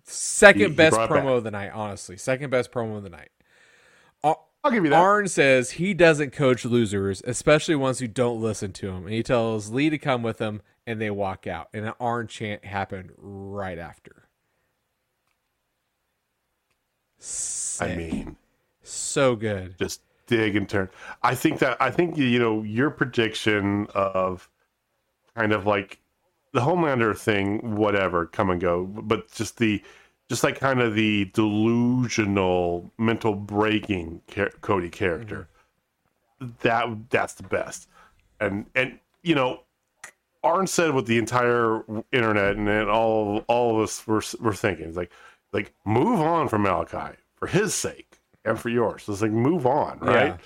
[0.06, 1.26] second He- he best promo back.
[1.26, 2.18] of the night, honestly.
[2.18, 3.30] Second best promo of the night.
[4.62, 4.98] I'll give you that.
[5.00, 9.06] Arn says he doesn't coach losers, especially ones who don't listen to him.
[9.06, 11.70] And he tells Lee to come with him, and they walk out.
[11.74, 14.28] And an Arn chant happened right after.
[17.82, 18.36] I mean,
[18.84, 19.78] so good.
[19.80, 20.90] just dig and turn.
[21.24, 24.50] I think that I think you know your prediction of
[25.36, 26.00] kind of like
[26.54, 29.82] the Homelander thing, whatever, come and go, but just the
[30.30, 35.48] just like kind of the delusional mental breaking Ca- Cody character.
[36.42, 36.52] Mm-hmm.
[36.62, 37.88] That that's the best,
[38.40, 39.62] and and you know.
[40.42, 44.88] Arn said what the entire internet and then all all of us were were thinking.
[44.88, 45.12] It's like
[45.52, 49.04] like move on from Malachi for his sake and for yours.
[49.10, 50.28] It's like move on, right?
[50.28, 50.38] Yeah.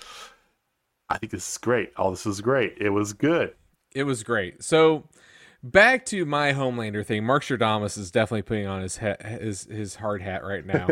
[1.10, 1.92] I think this is great.
[1.96, 2.76] All this is great.
[2.78, 3.54] It was good.
[3.94, 4.62] It was great.
[4.62, 5.04] So
[5.62, 7.24] back to my Homelander thing.
[7.24, 10.88] Mark Stradamus is definitely putting on his ha- his his hard hat right now.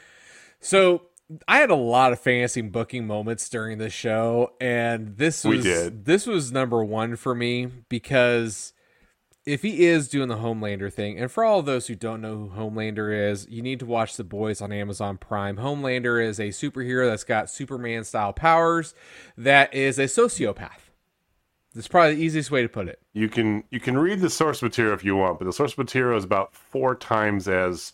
[0.60, 1.02] so
[1.48, 6.26] I had a lot of fantasy booking moments during the show, and this was this
[6.26, 8.72] was number one for me because
[9.44, 12.48] if he is doing the Homelander thing, and for all those who don't know who
[12.50, 15.56] Homelander is, you need to watch The Boys on Amazon Prime.
[15.56, 18.94] Homelander is a superhero that's got Superman style powers
[19.36, 20.85] that is a sociopath.
[21.76, 22.98] That's probably the easiest way to put it.
[23.12, 26.16] You can you can read the source material if you want, but the source material
[26.18, 27.92] is about four times as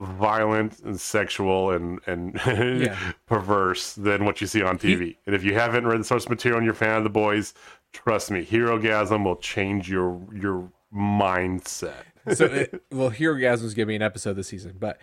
[0.00, 2.40] violent and sexual and and
[2.82, 2.98] Yeah.
[3.26, 5.16] perverse than what you see on TV.
[5.26, 7.54] and if you haven't read the source material and you're a fan of the boys,
[7.92, 12.04] trust me, Herogasm will change your your mindset.
[12.32, 14.98] So, it, well, Herogasm's gonna be an episode this season, but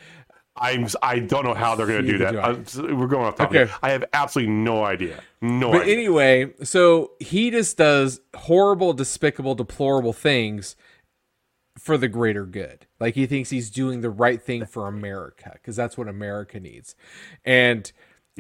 [0.55, 2.35] I'm I don't know how they're going to do that.
[2.35, 2.49] I.
[2.51, 3.61] Uh, we're going off topic.
[3.61, 3.73] Okay.
[3.81, 5.21] I have absolutely no idea.
[5.41, 5.93] No But idea.
[5.93, 10.75] anyway, so he just does horrible, despicable, deplorable things
[11.79, 12.85] for the greater good.
[12.99, 16.95] Like he thinks he's doing the right thing for America because that's what America needs.
[17.45, 17.91] And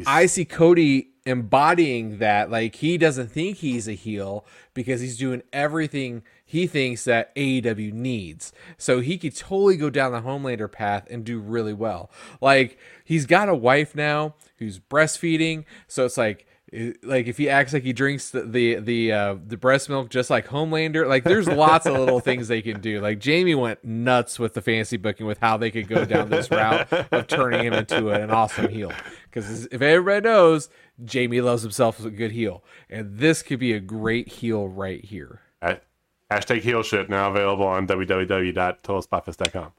[0.05, 2.51] I see Cody embodying that.
[2.51, 7.93] Like he doesn't think he's a heel because he's doing everything he thinks that AEW
[7.93, 8.51] needs.
[8.77, 12.11] So he could totally go down the Homelander path and do really well.
[12.41, 16.45] Like he's got a wife now who's breastfeeding, so it's like
[17.03, 20.29] like if he acts like he drinks the the the, uh, the breast milk just
[20.29, 22.99] like Homelander, like there's lots of little things they can do.
[22.99, 26.51] Like Jamie went nuts with the fantasy booking with how they could go down this
[26.51, 28.91] route of turning him into an awesome heel.
[29.23, 30.67] Because if everybody knows,
[31.05, 35.05] Jamie loves himself as a good heel, and this could be a great heel right
[35.05, 35.39] here.
[36.31, 39.71] Ha- Hashtag heel shit now available on www.totalspotfest.com.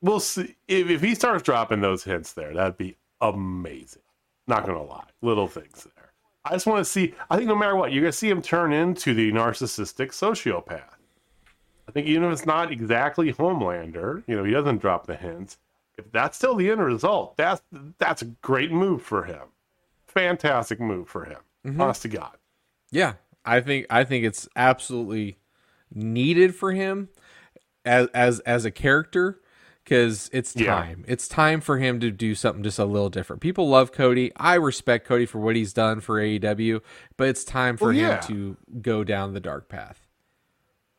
[0.00, 2.54] We'll see if, if he starts dropping those hints there.
[2.54, 4.02] That'd be amazing.
[4.46, 6.12] Not gonna lie, little things there.
[6.44, 7.14] I just want to see.
[7.30, 10.94] I think no matter what, you're gonna see him turn into the narcissistic sociopath.
[11.88, 15.58] I think even if it's not exactly Homelander, you know, he doesn't drop the hints.
[15.98, 17.60] If that's still the end result, that's
[17.98, 19.48] that's a great move for him.
[20.06, 21.40] Fantastic move for him.
[21.66, 21.80] Mm-hmm.
[21.80, 22.37] Honest to God.
[22.90, 25.38] Yeah, I think I think it's absolutely
[25.94, 27.08] needed for him
[27.84, 29.40] as as as a character
[29.84, 30.66] because it's Yeah.
[30.74, 31.04] time.
[31.08, 33.40] It's time for him to do something just a little different.
[33.40, 34.30] People love Cody.
[34.36, 36.80] I respect Cody for what he's done for AEW,
[37.16, 38.20] but it's time for Well, him yeah.
[38.20, 40.06] to go down the dark path.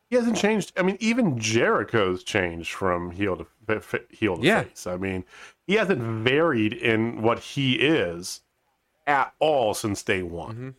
[0.10, 0.72] He hasn't changed.
[0.76, 4.64] I mean, even Jericho's changed from heel to heel to Yeah.
[4.64, 4.88] face.
[4.88, 5.24] I mean,
[5.68, 8.42] he hasn't varied in what he is
[9.06, 10.56] at all since day one.
[10.56, 10.70] Mm-hmm.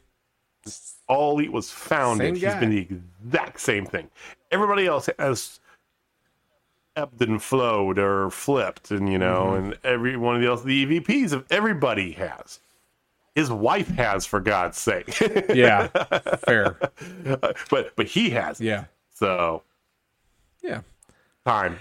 [1.08, 2.36] All Elite was founded.
[2.36, 2.88] He's been the
[3.26, 4.08] exact same thing.
[4.50, 5.58] Everybody else has
[6.96, 9.64] ebbed and flowed or flipped, and you know, Mm-hmm.
[9.64, 12.60] and every one of the else, the EVPs of everybody has.
[13.34, 15.18] His wife has, for God's sake.
[15.54, 15.86] Yeah,
[16.38, 16.76] fair.
[17.70, 18.60] but but he has.
[18.60, 19.62] Yeah, So
[20.62, 20.80] yeah.
[21.46, 21.78] time.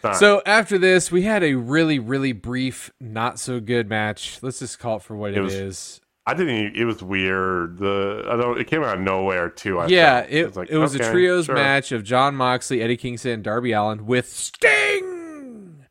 [0.00, 0.14] time.
[0.14, 4.38] So after this, we had a really, really brief, not so good match.
[4.42, 6.00] Let's just call it for what it was- is.
[6.26, 6.54] I didn't.
[6.54, 7.78] Even, it was weird.
[7.78, 8.58] The I don't.
[8.60, 9.80] It came out of nowhere too.
[9.80, 10.32] I yeah, felt.
[10.32, 11.54] it, was like, it was okay, a trios sure.
[11.56, 15.84] match of Jon Moxley, Eddie Kingston, and Darby Allin with Sting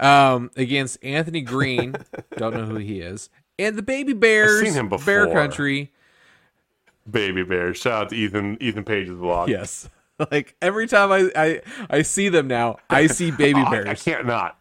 [0.00, 1.96] um, against Anthony Greene.
[2.36, 4.62] don't know who he is, and the Baby Bears.
[4.62, 5.04] seen him before.
[5.26, 5.32] Bear.
[5.34, 5.92] Country.
[7.10, 7.74] Baby Bear.
[7.74, 8.56] Shout out to Ethan.
[8.62, 9.48] Ethan Page's vlog.
[9.48, 9.90] Yes,
[10.30, 13.88] like every time I, I I see them now, I see Baby Oh, I- Bears.
[13.88, 14.58] I, can't not.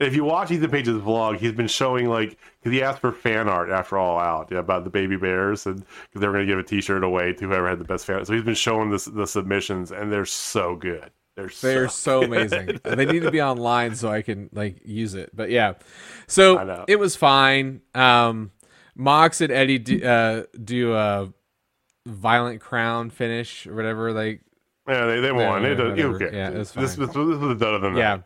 [0.00, 3.48] If you watch Ethan Page's vlog, he's been showing like because he asked for fan
[3.48, 6.50] art after All Out yeah, about the baby bears, and because they were going to
[6.52, 8.24] give a T-shirt away to whoever had the best fan.
[8.24, 11.10] So he's been showing this the submissions, and they're so good.
[11.36, 12.80] They're They're so so amazing.
[12.84, 15.30] they need to be online so I can like use it.
[15.34, 15.74] But yeah,
[16.26, 17.82] so it was fine.
[17.94, 18.50] Um,
[18.96, 21.32] Mox and Eddie do, uh, do a
[22.06, 24.12] violent crown finish or whatever.
[24.12, 24.42] Like
[24.88, 25.06] yeah.
[25.06, 25.64] They, they won.
[25.64, 26.14] it, whatever.
[26.16, 26.36] okay.
[26.36, 27.06] Yeah, it was this, fine.
[27.06, 27.98] this, this was better than that.
[27.98, 28.18] yeah.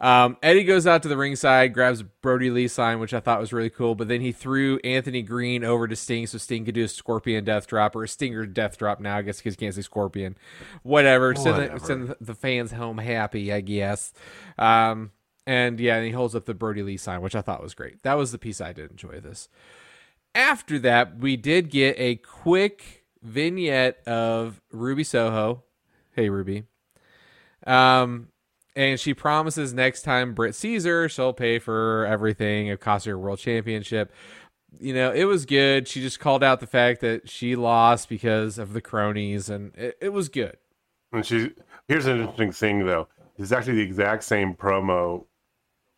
[0.00, 3.52] Um, Eddie goes out to the ringside, grabs Brodie Lee sign, which I thought was
[3.52, 3.94] really cool.
[3.94, 7.44] But then he threw Anthony Greene over to Sting, so Sting could do a Scorpion
[7.44, 9.00] Death Drop or a Stinger Death Drop.
[9.00, 10.36] Now I guess because he can't say Scorpion,
[10.82, 11.34] whatever.
[11.34, 14.12] Send, the, send the fans home happy, I guess.
[14.58, 15.12] Um,
[15.46, 18.02] and yeah, and he holds up the Brodie Lee sign, which I thought was great.
[18.02, 19.48] That was the piece I did enjoy this.
[20.34, 25.64] After that, we did get a quick vignette of Ruby Soho.
[26.12, 26.64] Hey, Ruby.
[27.66, 28.28] Um,
[28.78, 32.68] and she promises next time Britt sees her, she'll pay for everything.
[32.68, 34.12] It cost her a world championship.
[34.78, 35.88] You know, it was good.
[35.88, 39.98] She just called out the fact that she lost because of the cronies, and it,
[40.00, 40.58] it was good.
[41.10, 41.50] And she
[41.88, 43.08] here's an interesting thing though.
[43.36, 45.24] It's actually the exact same promo.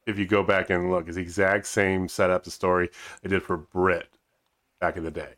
[0.07, 2.89] If you go back and look, it's the exact same setup the story
[3.21, 4.09] they did for Britt
[4.81, 5.35] back in the day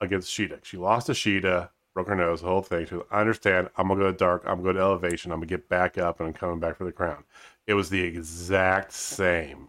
[0.00, 0.64] against Shida.
[0.64, 2.86] She lost to Shida broke her nose, the whole thing.
[2.86, 3.70] She was, I understand.
[3.76, 4.42] I'm gonna go to dark.
[4.46, 5.30] I'm gonna go to elevation.
[5.32, 7.24] I'm gonna get back up, and I'm coming back for the crown.
[7.66, 9.68] It was the exact same.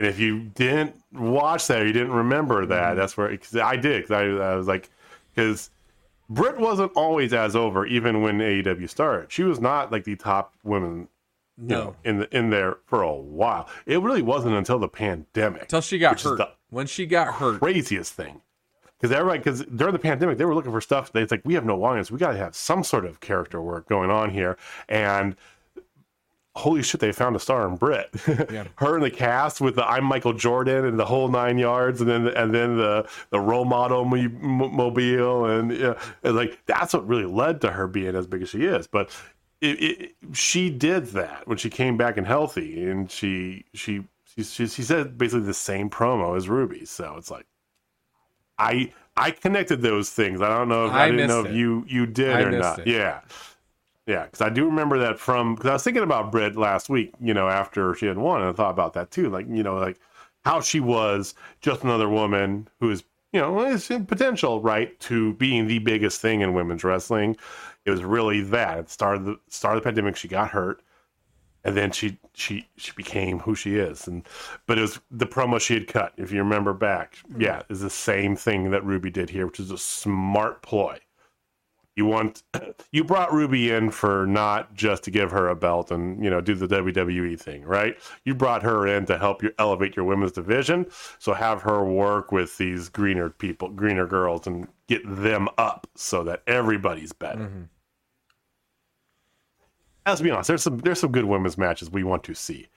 [0.00, 2.88] And if you didn't watch that, or you didn't remember that.
[2.90, 2.98] Mm-hmm.
[2.98, 4.02] That's where cause I did.
[4.06, 4.90] Cause I, I was like,
[5.34, 5.70] because
[6.28, 9.32] Britt wasn't always as over, even when AEW started.
[9.32, 11.08] She was not like the top women
[11.56, 11.76] you No.
[11.84, 13.68] know, in the, in there for a while.
[13.86, 16.40] It really wasn't until the pandemic, Until she got hurt.
[16.70, 17.58] when she got hurt.
[17.60, 18.42] craziest thing.
[18.98, 21.12] Because everybody, because during the pandemic, they were looking for stuff.
[21.12, 22.10] They, like we have no audience.
[22.10, 24.56] We got to have some sort of character work going on here.
[24.88, 25.36] And
[26.58, 28.10] holy shit, they found a star in Britt.
[28.50, 28.64] Yeah.
[28.76, 32.08] Her in the cast with the I'm Michael Jordan and the whole nine yards, and
[32.08, 36.94] then and then the the role model mo- mo- mobile, and yeah, and like that's
[36.94, 38.86] what really led to her being as big as she is.
[38.86, 39.10] But
[39.60, 44.42] it, it, she did that when she came back and healthy, and she she she
[44.42, 46.86] she, she said basically the same promo as Ruby.
[46.86, 47.46] So it's like
[48.58, 50.40] I I connected those things.
[50.40, 52.50] I don't know if I, I didn't know missed if you you did I or
[52.50, 52.80] not.
[52.80, 52.86] it.
[52.86, 53.20] Yeah.
[54.06, 57.12] Yeah, because I do remember that from because I was thinking about Britt last week,
[57.20, 59.76] you know, after she had won, and I thought about that too, like you know,
[59.76, 60.00] like
[60.46, 63.04] how she was just another woman who is,
[63.34, 67.36] you know, is potential right to being the biggest thing in women's wrestling.
[67.84, 68.78] It was really that.
[68.78, 70.80] At the start of the start of the pandemic, she got hurt,
[71.64, 74.06] and then she she she became who she is.
[74.06, 74.26] And
[74.66, 77.18] but it was the promo she had cut, if you remember back.
[77.36, 80.98] Yeah, is the same thing that Ruby did here, which is a smart ploy.
[81.96, 82.44] You want
[82.92, 86.40] you brought Ruby in for not just to give her a belt and you know
[86.40, 87.96] do the WWE thing, right?
[88.24, 90.86] You brought her in to help you elevate your women's division.
[91.18, 96.22] So have her work with these greener people, greener girls, and get them up so
[96.22, 97.40] that everybody's better.
[97.46, 97.62] Mm-hmm.
[100.08, 100.48] Let's be honest.
[100.48, 102.68] There's some there's some good women's matches we want to see.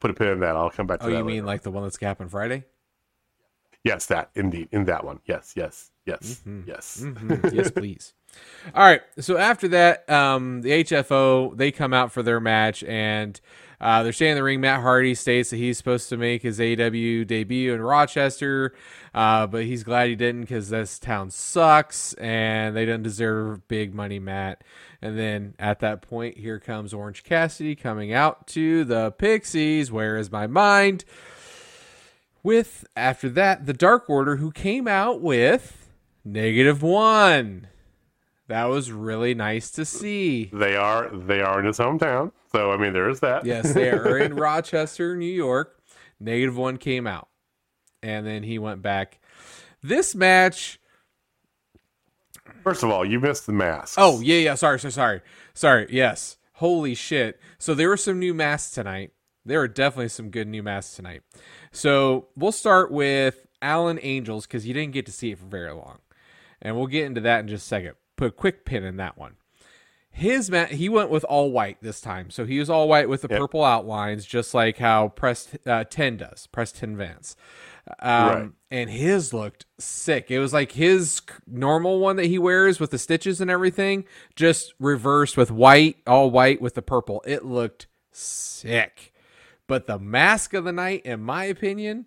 [0.00, 0.56] Put a pin in that.
[0.56, 1.12] I'll come back to oh, that.
[1.12, 1.18] Oh, that.
[1.18, 1.36] you later.
[1.36, 2.64] mean like the one that's happened Friday?
[3.86, 5.20] Yes, that indeed in that one.
[5.24, 6.68] Yes, yes, yes, Mm-hmm.
[6.68, 7.00] yes.
[7.02, 7.52] Mhm.
[7.54, 8.12] yes, please.
[8.74, 9.00] All right.
[9.18, 13.40] So after that, um, the HFO they come out for their match and
[13.80, 14.60] uh, they're staying in the ring.
[14.60, 18.74] Matt Hardy states that he's supposed to make his AW debut in Rochester,
[19.14, 23.94] uh, but he's glad he didn't because this town sucks and they don't deserve big
[23.94, 24.64] money, Matt.
[25.02, 29.92] And then at that point, here comes Orange Cassidy coming out to the Pixies.
[29.92, 31.04] Where is my mind?
[32.46, 35.90] With after that, the Dark Order, who came out with
[36.24, 37.66] negative one.
[38.46, 40.50] That was really nice to see.
[40.52, 43.44] They are they are in his hometown, so I mean there is that.
[43.44, 45.82] Yes, they are in Rochester, New York.
[46.20, 47.26] Negative one came out,
[48.00, 49.18] and then he went back.
[49.82, 50.78] This match.
[52.62, 53.96] First of all, you missed the masks.
[53.98, 54.54] Oh yeah, yeah.
[54.54, 55.20] Sorry, sorry, sorry,
[55.52, 55.88] sorry.
[55.90, 56.36] Yes.
[56.52, 57.40] Holy shit.
[57.58, 59.10] So there were some new masks tonight.
[59.44, 61.22] There were definitely some good new masks tonight.
[61.76, 65.72] So we'll start with Alan Angels because you didn't get to see it for very
[65.72, 65.98] long,
[66.62, 67.92] and we'll get into that in just a second.
[68.16, 69.34] Put a quick pin in that one.
[70.10, 73.20] His mat, he went with all white this time, so he was all white with
[73.20, 73.38] the Yep.
[73.38, 77.36] purple outlines, just like how Press uh, Ten does, Preston Vance.
[78.00, 78.50] Um, Right.
[78.70, 80.30] And his looked sick.
[80.30, 84.72] It was like his normal one that he wears with the stitches and everything, just
[84.80, 87.22] reversed with white, all white with the purple.
[87.26, 89.12] It looked sick.
[89.68, 92.06] But the mask of the night, in my opinion,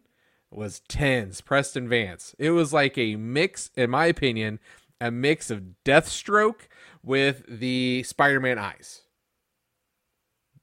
[0.51, 2.35] was tens Preston Vance.
[2.39, 4.59] It was like a mix, in my opinion,
[5.01, 6.67] a mix of Deathstroke
[7.03, 9.01] with the Spider-Man eyes.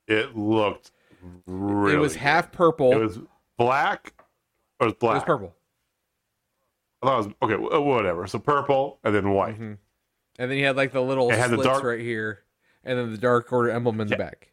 [0.09, 0.91] It looked
[1.47, 1.95] really.
[1.95, 2.93] it was half purple.
[2.93, 3.19] It was
[3.59, 4.15] black.
[4.81, 5.55] Or it was it was purple,
[7.03, 7.77] I thought it was okay.
[7.77, 8.27] Uh, whatever.
[8.27, 9.55] So purple and then white.
[9.55, 9.65] Mm-hmm.
[10.39, 12.45] and then he had like the little It had the slits dark- right here,
[12.85, 14.53] and then the Dark Order emblem in the back.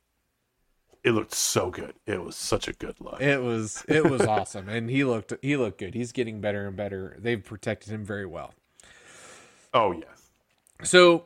[1.04, 1.94] It looked so good.
[2.06, 3.22] It was such a good look.
[3.22, 5.94] It was it was awesome, and he looked he looked good.
[5.94, 7.18] He's getting better and better.
[7.20, 8.54] They've protected him very well.
[9.74, 10.30] oh yes.
[10.84, 11.26] so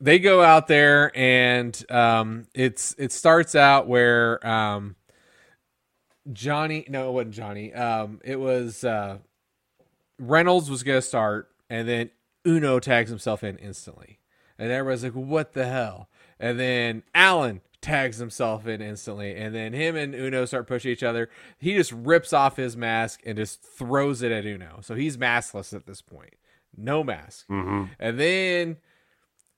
[0.00, 4.96] they go out there and um, it's it starts out where um,
[6.32, 9.18] Johnny no it wasn't Johnny um, it was uh,
[10.18, 12.10] Reynolds was gonna start and then
[12.46, 14.18] Uno tags himself in instantly
[14.58, 16.08] and everybody's like what the hell
[16.40, 21.02] and then Alan tags himself in instantly and then him and Uno start pushing each
[21.02, 21.28] other
[21.58, 25.74] he just rips off his mask and just throws it at Uno so he's maskless
[25.74, 26.34] at this point
[26.76, 28.76] no mask hmm and then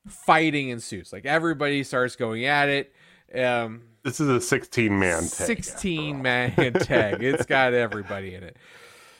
[0.06, 1.12] fighting ensues.
[1.12, 2.92] Like everybody starts going at it.
[3.34, 5.30] Um, This is a 16 man tag.
[5.30, 7.22] 16 man tag.
[7.22, 8.56] It's got everybody in it.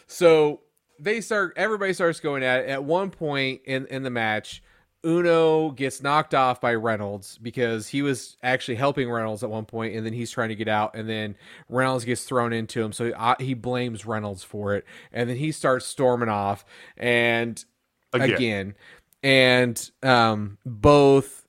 [0.07, 0.61] So
[0.99, 1.55] they start.
[1.57, 2.69] Everybody starts going at it.
[2.69, 4.63] At one point in in the match,
[5.05, 9.95] Uno gets knocked off by Reynolds because he was actually helping Reynolds at one point,
[9.95, 11.37] and then he's trying to get out, and then
[11.69, 15.53] Reynolds gets thrown into him, so uh, he blames Reynolds for it, and then he
[15.53, 16.65] starts storming off,
[16.97, 17.65] and
[18.13, 18.31] Again.
[18.31, 18.75] again.
[19.23, 21.47] and um, both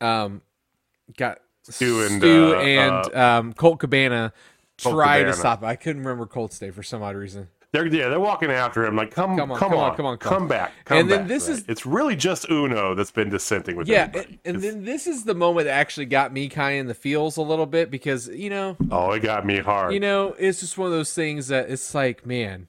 [0.00, 0.42] um,
[1.16, 4.32] got Stu and, Stu uh, and um, Colt Cabana
[4.82, 5.62] Colt tried to stop.
[5.62, 5.66] it.
[5.66, 7.48] I couldn't remember Colt's name for some odd reason.
[7.72, 10.06] They're yeah, they're walking after him like come Come on, come, come on, on, come
[10.06, 11.58] on, come come back come And then back, this right?
[11.58, 15.24] is- it's really just Uno that's been dissenting with Yeah, and, and then this is
[15.24, 18.28] the moment that actually got me kind of in the feels a little bit because
[18.28, 21.48] you know oh it got me hard you know it's just one of those things
[21.48, 22.68] that it's like man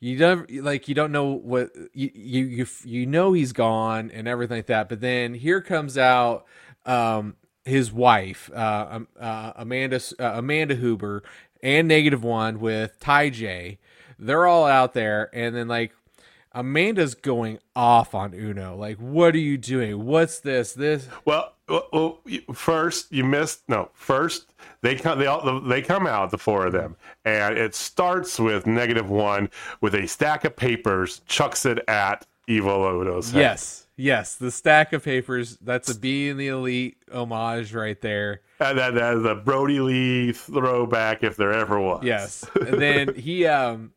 [0.00, 4.26] you don't like you don't know what you you you, you know he's gone and
[4.26, 6.44] everything like that but then here comes out
[6.86, 11.22] um his wife uh, um, uh amanda uh, amanda huber
[11.62, 13.78] and negative one with ty j
[14.26, 15.92] they're all out there and then like
[16.54, 21.88] amanda's going off on uno like what are you doing what's this this Well, well,
[21.92, 22.18] well,
[22.52, 23.62] first you missed.
[23.68, 24.52] No, first
[24.82, 25.18] they come.
[25.18, 29.48] They all they come out the four of them, and it starts with negative one
[29.80, 33.40] with a stack of papers, chucks it at Evil Uno's head.
[33.40, 35.56] Yes, yes, the stack of papers.
[35.62, 38.42] That's a Being the Elite homage right there.
[38.60, 42.02] and that, that is a Brodie Lee throwback if there ever was.
[42.04, 43.92] Yes, and then he, um,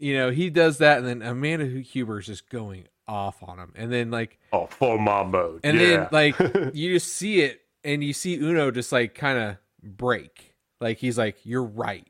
[0.00, 3.72] you know, he does that, and then Amanda Huber is just going off on him,
[3.76, 5.60] and then like, Oh, full mom mode.
[5.64, 5.86] and yeah.
[5.86, 6.38] then like
[6.74, 11.16] you just see it, and you see Uno just like kind of break, like he's
[11.18, 12.06] like, "You're right."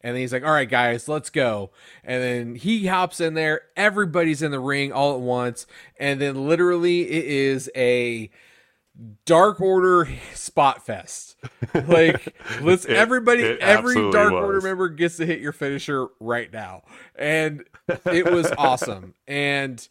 [0.00, 1.70] And then he's like, "All right, guys, let's go."
[2.04, 3.62] And then he hops in there.
[3.76, 5.66] Everybody's in the ring all at once,
[5.98, 8.30] and then literally it is a
[9.24, 11.36] Dark Order spot fest.
[11.74, 16.52] Like, let's It- everybody, it every Dark Order member gets to hit your finisher right
[16.52, 16.82] now,
[17.16, 17.64] and
[18.06, 19.14] it was awesome.
[19.26, 19.86] And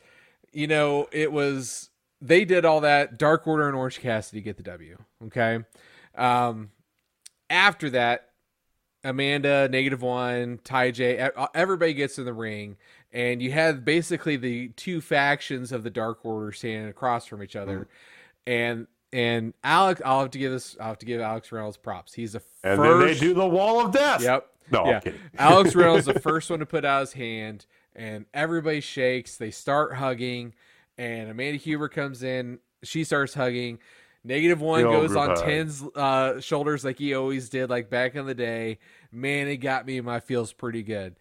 [0.51, 1.89] you know, it was
[2.21, 3.17] they did all that.
[3.17, 4.97] Dark Order and Orange Cassidy get the W.
[5.25, 5.59] Okay.
[6.15, 6.69] Um,
[7.49, 8.29] after that,
[9.03, 12.77] Amanda, Negative One, Ty J, everybody gets in the ring,
[13.11, 17.55] and you have basically the two factions of the Dark Order standing across from each
[17.55, 17.87] other,
[18.47, 22.13] and and Alex, I'll have to give this, I'll have to give Alex Reynolds props.
[22.13, 22.99] He's the and first.
[22.99, 24.23] then they do the wall of death.
[24.23, 24.47] Yep.
[24.71, 25.01] No, yeah.
[25.37, 27.65] Alex Reynolds the first one to put out his hand,
[27.95, 29.37] and everybody shakes.
[29.37, 30.53] They start hugging,
[30.97, 32.59] and Amanda Huber comes in.
[32.83, 33.79] She starts hugging.
[34.23, 35.35] Negative one goes on.
[35.35, 38.79] Ten's uh, shoulders like he always did, like back in the day.
[39.11, 41.17] Man, it got me in my feels pretty good.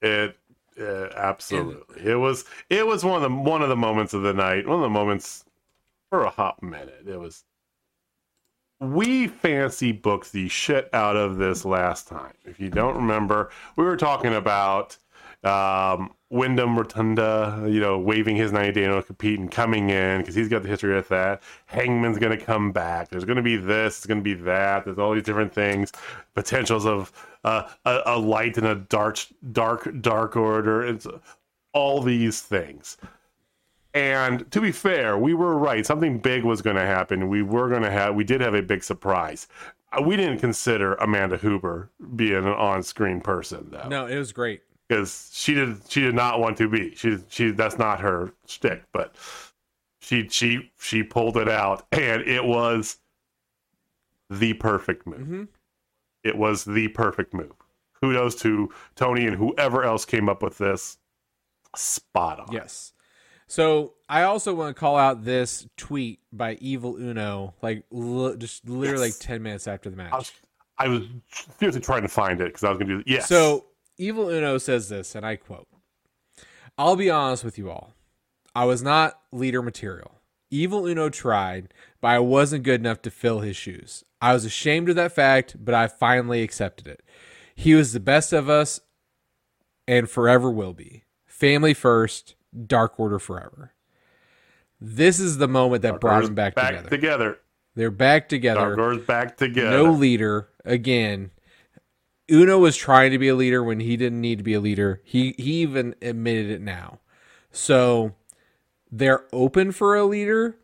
[0.00, 0.38] It
[0.80, 2.04] uh, absolutely.
[2.04, 4.66] It was it was one of the one of the moments of the night.
[4.66, 5.44] One of the moments
[6.10, 7.04] for a hot minute.
[7.06, 7.44] It was.
[8.78, 12.34] We fancy booked the shit out of this last time.
[12.44, 14.98] If you don't remember, we were talking about
[15.44, 20.34] um, Windham Rotunda, you know, waving his 90 day no compete and coming in because
[20.34, 21.42] he's got the history with that.
[21.66, 23.08] Hangman's going to come back.
[23.08, 24.84] There's going to be this, it's going to be that.
[24.84, 25.92] There's all these different things,
[26.34, 27.12] potentials of
[27.44, 29.18] uh, a, a light and a dark,
[29.52, 30.84] dark, dark order.
[30.84, 31.06] It's
[31.72, 32.96] all these things.
[33.96, 35.84] And to be fair, we were right.
[35.86, 37.28] Something big was going to happen.
[37.28, 39.48] We were going to have, we did have a big surprise.
[39.92, 44.62] Uh, We didn't consider Amanda Huber being an on-screen person, though No, it was great.
[44.86, 46.94] because she did she did not want to be.
[46.94, 49.14] She she that's not her shtick, but
[50.00, 52.98] she she she pulled it out, and it was
[54.28, 55.20] the perfect move.
[55.26, 55.48] Mhm.
[56.22, 57.52] It was the perfect move.
[58.00, 60.98] Kudos to Tony and whoever else came up with this.
[61.74, 62.52] Spot on.
[62.52, 62.92] Yes.
[63.48, 68.68] So I also want to call out this tweet by Evil Uno, like li- just
[68.68, 69.18] literally Yes.
[69.20, 70.12] like ten minutes after the match.
[70.12, 70.32] I was,
[70.78, 71.02] I was
[71.58, 73.28] seriously trying to find it because I was going to do yes.
[73.28, 73.66] So
[73.98, 75.68] Evil Uno says this, and I quote
[76.78, 77.94] I'll be honest with you all.
[78.54, 80.12] I was not leader material.
[80.50, 84.04] Evil Uno tried, but I wasn't good enough to fill his shoes.
[84.20, 87.02] I was ashamed of that fact, but I finally accepted it.
[87.54, 88.80] He was the best of us
[89.88, 91.04] and forever will be.
[91.26, 92.35] Family first,
[92.66, 93.72] Dark Order forever.
[94.80, 96.88] This is the moment that brought them back, back together.
[96.90, 97.38] together.
[97.74, 99.70] They're back together Dark Order's back together.
[99.70, 101.30] no leader again.
[102.30, 105.00] Uno was trying to be a leader when he didn't need to be a leader.
[105.04, 107.00] He he even admitted it now.
[107.52, 108.14] So
[108.90, 110.56] they're open for a leader.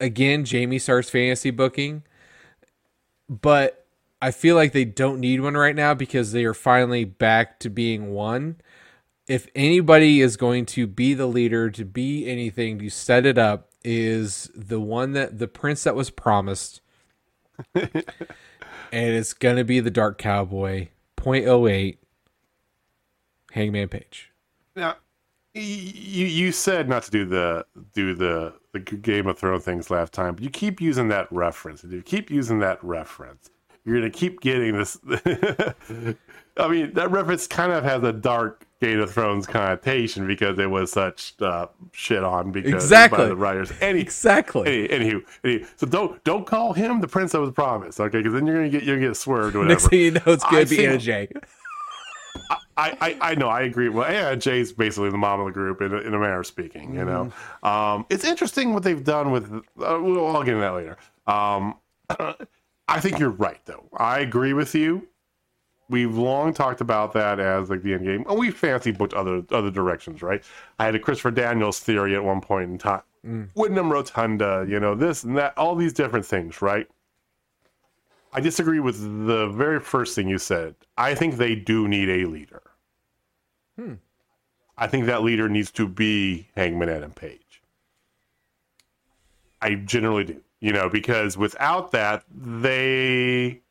[0.00, 2.02] Again, Jamie starts fantasy booking.
[3.28, 3.86] But
[4.20, 7.70] I feel like they don't need one right now because they are finally back to
[7.70, 8.56] being one.
[9.28, 13.70] If anybody is going to be the leader, to be anything, to set it up,
[13.84, 16.80] is the one that the prince that was promised
[17.74, 17.94] and
[18.92, 20.88] it's gonna be the Dark Cowboy.
[21.16, 21.96] 0.08
[23.50, 24.30] Hangman Page.
[24.76, 24.96] Now,
[25.54, 30.12] you you said not to do the do the the Game of Thrones things last
[30.12, 31.82] time, but you keep using that reference.
[31.82, 33.50] If you keep using that reference,
[33.84, 34.98] you're gonna keep getting this.
[36.58, 40.68] I mean, that reference kind of has a dark Game of Thrones connotation because it
[40.70, 43.16] was such uh, shit on because Exactly.
[43.18, 43.72] by the writers.
[43.80, 44.90] Any, Exactly.
[44.90, 48.18] any, anywho, anywho, so don't don't call him the Prince of the Promise, okay?
[48.18, 49.68] Because then you're gonna get you're gonna get swerved or whatever.
[49.80, 51.28] Next thing you know, it's going to be Anna Jay.
[52.78, 53.88] I, I, I know I agree.
[53.88, 56.46] Well, yeah, Jay's basically the mom of the group in, a- in a manner of
[56.46, 56.94] speaking.
[56.94, 59.50] You know, um, it's interesting what they've done with.
[59.50, 60.98] Uh, we'll, I'll get into that later.
[61.26, 61.76] Um,
[62.88, 63.86] I think you're right, though.
[63.96, 65.08] I agree with you.
[65.88, 69.42] We've long talked about that as like the end game, and we fancy booked other
[69.50, 70.42] other directions, right?
[70.78, 73.02] I had a Christopher Daniels theory at one point in time.
[73.24, 73.48] Mm.
[73.54, 76.88] Windham Rotunda, you know, this and that, all these different things, right?
[78.32, 80.74] I disagree with the very first thing you said.
[80.98, 82.62] I think they do need a leader.
[83.78, 83.94] Hmm.
[84.76, 87.62] I think that leader needs to be Hangman Adam Page.
[89.62, 93.62] I generally do, you know, because without that, they,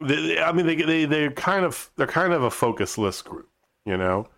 [0.00, 3.48] they I mean, they they they're kind of they're kind of a focusless group,
[3.84, 4.28] you know.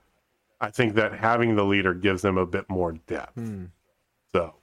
[0.61, 3.35] I think that having the leader gives them a bit more depth.
[3.35, 3.67] Hmm.
[4.35, 4.55] So,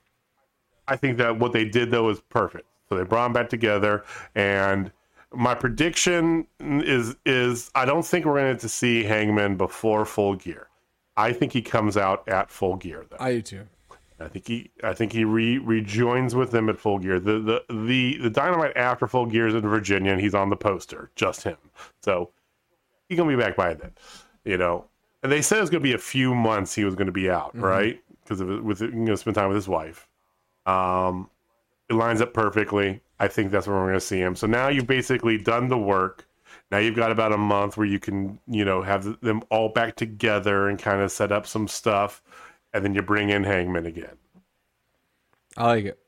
[0.86, 2.66] I think that what they did though was perfect.
[2.88, 4.90] So they brought them back together, and
[5.32, 10.68] my prediction is is I don't think we're going to see Hangman before Full Gear.
[11.16, 13.16] I think he comes out at Full Gear though.
[13.20, 13.66] I do too.
[14.20, 17.20] I think he I think he re, rejoins with them at Full Gear.
[17.20, 20.56] The the the the Dynamite after Full Gear is in Virginia, and he's on the
[20.56, 21.56] poster, just him.
[22.02, 22.30] So
[23.08, 23.92] he's gonna be back by then,
[24.44, 24.84] you know.
[25.22, 26.74] And they said it was gonna be a few months.
[26.74, 28.00] He was gonna be out, right?
[28.24, 30.08] Because of it- with you know spend time with his wife.
[30.66, 31.30] Um,
[31.88, 33.00] it lines up perfectly.
[33.20, 34.34] I think that's where we're gonna see him.
[34.36, 36.26] So now you've basically done the work.
[36.70, 39.96] Now you've got about a month where you can, you know, have them all back
[39.96, 42.22] together and kind of set up some stuff,
[42.74, 44.16] and then you bring in Hangman again.
[45.56, 45.98] I like it.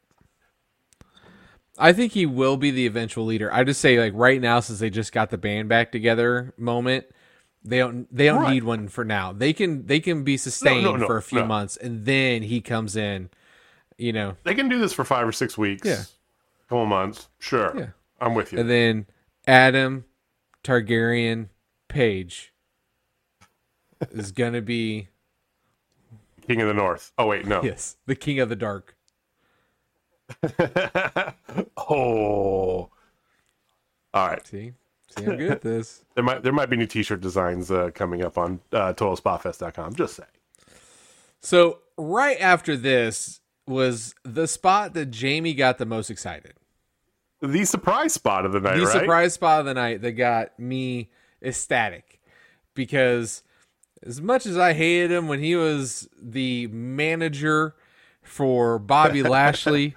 [1.79, 3.53] I think he will be the eventual leader.
[3.53, 7.07] I just say like right now, since they just got the band back together moment,
[7.65, 8.55] they don't they don't Right.
[8.55, 9.33] need one for now.
[9.33, 11.47] They can they can be sustained no, for a few no.
[11.47, 13.31] months, and then he comes in.
[13.97, 15.87] You know, They can do this for five or six weeks.
[15.87, 16.03] Yeah.
[16.69, 17.29] couple months.
[17.39, 17.73] Sure.
[17.77, 17.87] Yeah.
[18.21, 18.59] I'm with you.
[18.61, 19.07] and then
[19.47, 20.05] Adam
[20.65, 21.49] Targaryen
[21.89, 22.53] Page
[24.11, 25.09] is gonna be
[26.51, 27.13] King of the North.
[27.17, 27.63] Oh wait, no.
[27.63, 28.97] yes the King of the Dark.
[31.77, 32.89] Oh.
[34.15, 34.47] All right.
[34.47, 34.73] See,
[35.17, 36.05] see, I'm good at this.
[36.15, 39.95] There might there might be new T-shirt designs uh, coming up on uh, TotalSpotFest.com.
[39.95, 40.25] Just say.
[41.41, 46.55] So right after this was the spot that Jamie got the most excited.
[47.41, 48.93] The surprise spot of the night, the right?
[49.01, 51.11] surprise spot of the night that got me
[51.43, 52.21] ecstatic
[52.75, 53.43] because
[54.05, 57.75] as much as I hated him when he was the manager
[58.23, 59.95] for Bobby Lashley,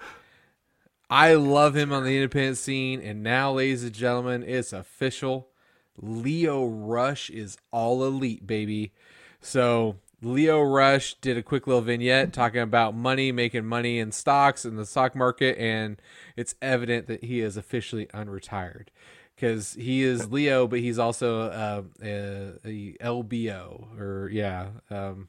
[1.10, 3.00] I love him on the independent scene.
[3.00, 5.48] And now, ladies and gentlemen, it's official.
[5.96, 8.92] Lio Rush is all elite, baby.
[9.40, 14.64] So Lio Rush did a quick little vignette talking about money, making money in stocks
[14.64, 16.00] in the stock market, and
[16.36, 18.88] it's evident that he is officially unretired
[19.34, 25.28] because he is Leo, but he's also uh, a, a LBO or yeah, um,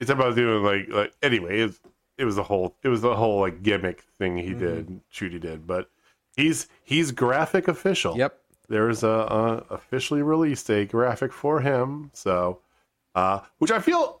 [0.00, 1.60] It's about doing like like anyway.
[1.60, 1.80] It was,
[2.18, 4.48] it was the whole it was the whole like gimmick thing Mm-hmm.
[4.48, 5.66] he did, shoot did.
[5.66, 5.90] But
[6.36, 8.16] he's he's graphic official.
[8.16, 8.38] yep.
[8.68, 12.10] there's a, a officially released a graphic for him.
[12.12, 12.60] So,
[13.14, 14.20] uh, which I feel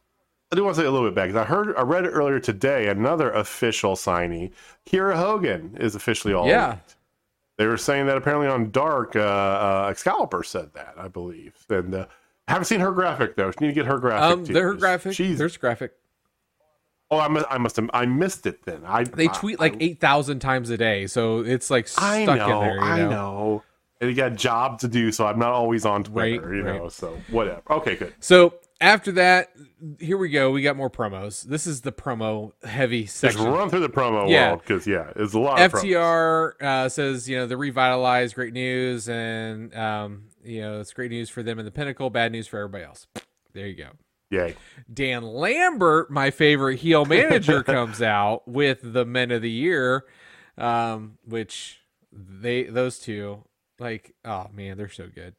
[0.52, 2.38] I do want to say a little bit back because I heard I read earlier
[2.38, 2.88] today.
[2.88, 4.52] Another official signee,
[4.86, 6.46] Kiera Hogan, is officially all.
[6.46, 6.66] Yeah.
[6.72, 6.94] elite.
[7.56, 11.94] They were saying that apparently on Dark, uh, uh, Excalibur said that I believe, and
[11.94, 12.06] uh,
[12.48, 13.50] haven't seen her graphic though.
[13.52, 14.38] She need to get her graphic.
[14.38, 14.52] Um, too.
[14.52, 15.14] their graphic.
[15.14, 15.92] She's There's graphic.
[17.10, 18.82] oh, I must, I must have, I missed it then.
[18.84, 22.24] I They I- tweet like eight thousand times a day, so it's like stuck I
[22.24, 22.32] know,
[22.62, 22.74] in there.
[22.76, 23.10] You I know?
[23.10, 23.62] know.
[24.00, 26.62] And you got a job to do, so I'm not always on Twitter, Right, you
[26.64, 26.88] know.
[26.88, 27.62] So whatever.
[27.70, 28.12] Okay, good.
[28.18, 28.54] So
[28.84, 29.50] after that,
[29.98, 30.50] here we go.
[30.50, 31.42] We got more promos.
[31.42, 33.42] This is the promo heavy section.
[33.42, 34.48] Just run through the promo Yeah.
[34.50, 35.72] world because yeah, it's a lot of.
[35.72, 41.10] FTR uh, says, you know, the revitalized, great news, and um, you know, it's great
[41.10, 43.06] news for them in the pinnacle, bad news for everybody else.
[43.54, 43.88] There you go.
[44.30, 44.54] Yay.
[44.92, 50.04] Dan Lambert, my favorite heel manager, comes out with the Men of the Year,
[50.58, 51.80] um, which
[52.12, 53.44] they those two
[53.78, 55.34] like oh man, they're so good.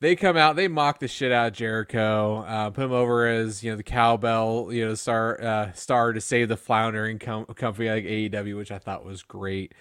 [0.00, 3.64] They come out, they mock the shit out of Jericho, uh, put him over as
[3.64, 7.88] you know the cowbell, you know star uh, star to save the floundering com- company
[7.90, 9.74] like AEW, which I thought was great.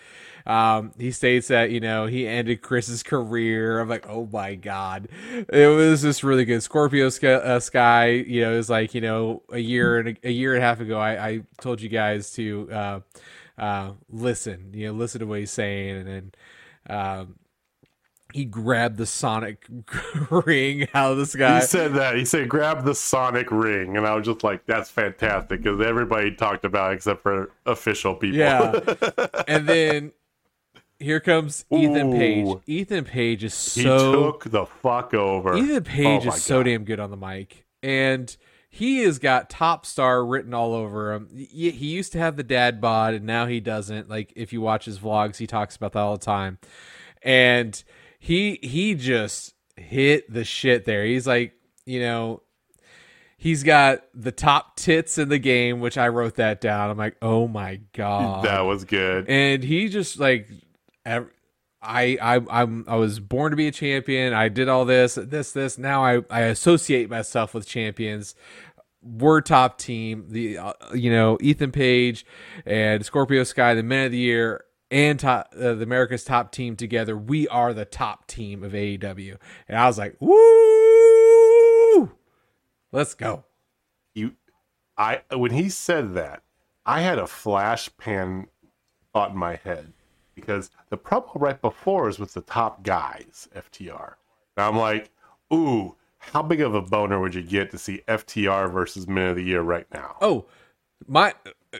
[0.48, 3.80] Um, he states that you know he ended Chris's career.
[3.80, 5.08] I'm like, oh my god,
[5.50, 6.64] it was just really good.
[6.64, 10.32] Scorpio Sky, uh, Sky you know, is like you know a year and a, a
[10.32, 13.00] year and a half ago, I, I told you guys to uh,
[13.60, 16.32] uh, listen, you know, listen to what he's saying, and then.
[16.90, 17.36] Um,
[18.38, 19.66] he grabbed the Sonic
[20.30, 21.60] ring out of the sky.
[21.60, 22.16] He said that.
[22.16, 23.98] He said, grab the Sonic ring.
[23.98, 28.14] And I was just like, that's fantastic because everybody talked about it except for official
[28.14, 28.38] people.
[28.38, 28.80] Yeah.
[29.48, 30.12] and then
[31.00, 32.58] here comes Ethan Page.
[32.68, 35.58] Ethan Page is he so took the fuck over.
[35.58, 36.66] Ethan oh Page Oh is so God.
[36.66, 38.38] damn good on the mic, and
[38.70, 41.30] he has got top star written all over him.
[41.36, 44.10] He used to have the dad bod, and now he doesn't.
[44.10, 46.60] Like if you watch his vlogs, he talks about that all the time,
[47.24, 47.84] and
[48.20, 51.06] he he just hit the shit there.
[51.06, 51.54] He's like,
[51.86, 52.42] you know.
[53.40, 56.90] He's got the top tits in the game, which I wrote that down.
[56.90, 59.30] I'm like, oh my god, that was good.
[59.30, 60.50] and he just like
[61.08, 64.34] I I I'm I was born to be a champion.
[64.34, 65.78] I did all this this this.
[65.78, 68.34] Now I I associate myself with champions.
[69.04, 70.26] We're top team.
[70.30, 72.26] The uh, you know Ethan Page
[72.66, 76.76] and Scorpio Sky, the men of the year, and top, uh, the America's top team
[76.76, 77.18] together.
[77.18, 79.38] We are the top team of AEW.
[79.68, 82.12] And I was like, woo,
[82.92, 83.44] let's go.
[84.14, 84.34] you
[84.98, 86.44] I when he said that,
[86.86, 88.48] I had a flash pan
[89.14, 89.94] thought in my head
[90.36, 94.14] because the promo right before is with the top guys, FTR.
[94.56, 95.10] And I'm like,
[95.54, 99.36] ooh, how big of a boner would you get to see FTR versus Men of
[99.36, 100.16] the Year right now?
[100.22, 100.46] Oh,
[101.08, 101.34] my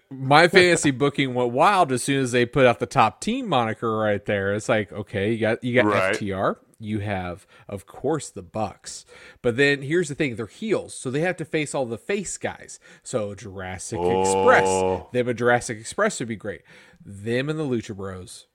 [0.10, 3.98] my fantasy booking went wild as soon as they put out the top team moniker
[3.98, 4.54] right there.
[4.54, 6.14] It's like, okay, you got you got Right.
[6.16, 9.06] FTR, you have of course the Bucks.
[9.42, 12.38] But then here's the thing, they're heels, so they have to face all the face
[12.38, 12.80] guys.
[13.04, 14.68] So Jurassic Express.
[14.68, 15.08] Oh.
[15.14, 16.62] Them and Jurassic Express would be great.
[17.04, 18.48] Them and the Lucha Bros.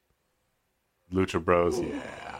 [1.13, 2.37] Lucha Bros, yeah.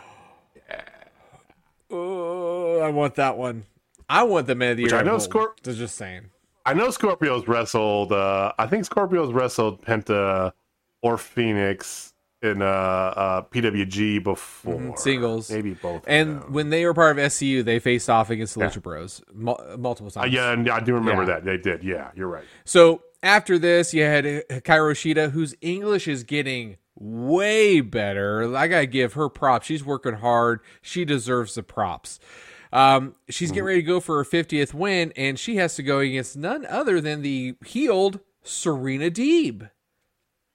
[1.91, 3.65] Oh, I want that one.
[4.09, 5.01] I want the man of the Which year.
[5.01, 5.31] I know gold.
[5.31, 6.31] Scor- Just- just saying.
[6.65, 8.13] I know Scorpio's wrestled.
[8.13, 10.53] Uh, I think Scorpio's wrestled Penta
[11.03, 15.51] or Fenix in uh, uh, PWG before Mhm, singles.
[15.51, 16.03] maybe both.
[16.09, 19.61] And when they were part of SCU, they faced off against the Lucha Bros mul-
[19.79, 20.35] multiple Uh, times.
[20.35, 21.27] yeah, and I do remember Yeah.
[21.41, 21.85] that they did.
[21.85, 22.45] Yeah, you're right.
[22.65, 28.55] So after this, you had Hikaru Shida, whose English is getting way better.
[28.57, 29.67] I gotta give her props.
[29.67, 30.61] She's working hard.
[30.81, 32.19] She deserves the props.
[32.73, 35.99] Um, she's getting ready to go for her 50th win, and she has to go
[35.99, 39.71] against none other than the healed Serena Deeb.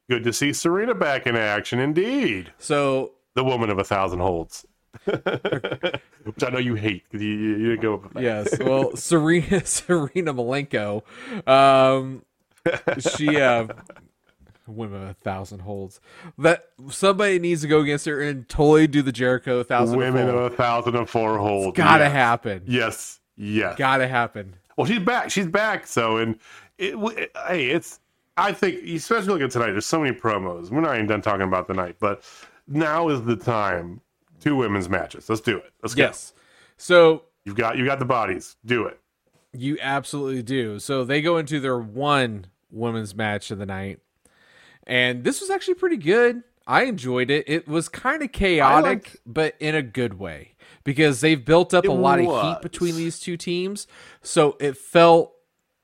[0.09, 2.51] Good to see Serena back in action, indeed.
[2.57, 4.65] So The woman of a thousand holds,
[5.03, 10.33] which I know you hate because you, you, you didn't go yes, well, Serena Serena
[10.33, 11.03] Malenko,
[11.47, 12.23] um,
[12.99, 13.67] she uh,
[14.67, 15.99] women of a thousand holds.
[16.37, 19.97] That somebody needs to go against her and totally do the Jericho thousand.
[19.97, 21.67] women of a thousand and four holds.
[21.69, 22.11] It's Gotta yes.
[22.13, 22.63] happen.
[22.65, 23.75] Yes, yes.
[23.77, 24.55] Gotta happen.
[24.77, 25.31] Well, she's back.
[25.31, 25.87] She's back.
[25.87, 26.37] So, and
[26.77, 27.99] it, it, hey, it's.
[28.39, 30.69] I think, especially looking at tonight, there's so many promos.
[30.69, 32.21] We're not even done talking about the night, but
[32.67, 34.01] now is the time.
[34.39, 35.27] Two women's matches.
[35.27, 35.71] Let's do it.
[35.81, 36.03] Let's go.
[36.03, 36.33] Yes.
[36.77, 38.55] So You've got you got the bodies.
[38.65, 38.99] Do it.
[39.53, 40.77] you absolutely do.
[40.77, 43.99] So they go into their one women's match of the night,
[44.87, 46.41] and this was actually pretty good.
[46.65, 47.45] I enjoyed it.
[47.47, 51.85] It was kind of chaotic, liked- but in a good way because they've built up
[51.85, 53.87] It a lot of heat between these two teams.
[54.21, 55.33] So it felt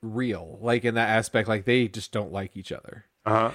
[0.02, 3.04] real, like in that aspect, like they just don't like each other.
[3.24, 3.52] Uh-huh.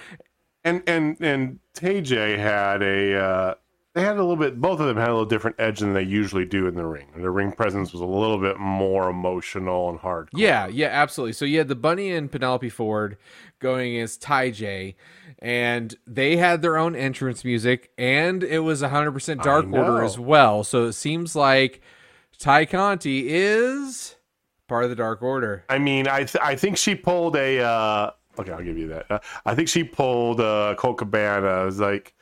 [0.64, 3.54] And and and TJ had a uh,
[3.94, 6.04] they had a little bit both of them had a little different edge than they
[6.04, 7.08] usually do in the ring.
[7.18, 10.30] The ring presence was a little bit more emotional and hard.
[10.34, 11.34] Yeah, yeah, absolutely.
[11.34, 13.18] So you had the Bunny and Penelope Ford
[13.60, 14.96] going against Ty J,
[15.40, 19.66] and they had their own entrance music, and it was 100% Dark.
[19.72, 20.64] Order as well.
[20.64, 21.82] So it seems like
[22.38, 24.16] Tay Conti is
[24.68, 25.66] part of the Dark Order.
[25.70, 27.62] I mean, I th- I think she pulled a.
[27.62, 29.06] Uh, okay, I'll give you that.
[29.10, 31.64] Uh, I think she pulled uh, Colt Cabana.
[31.64, 32.14] It was like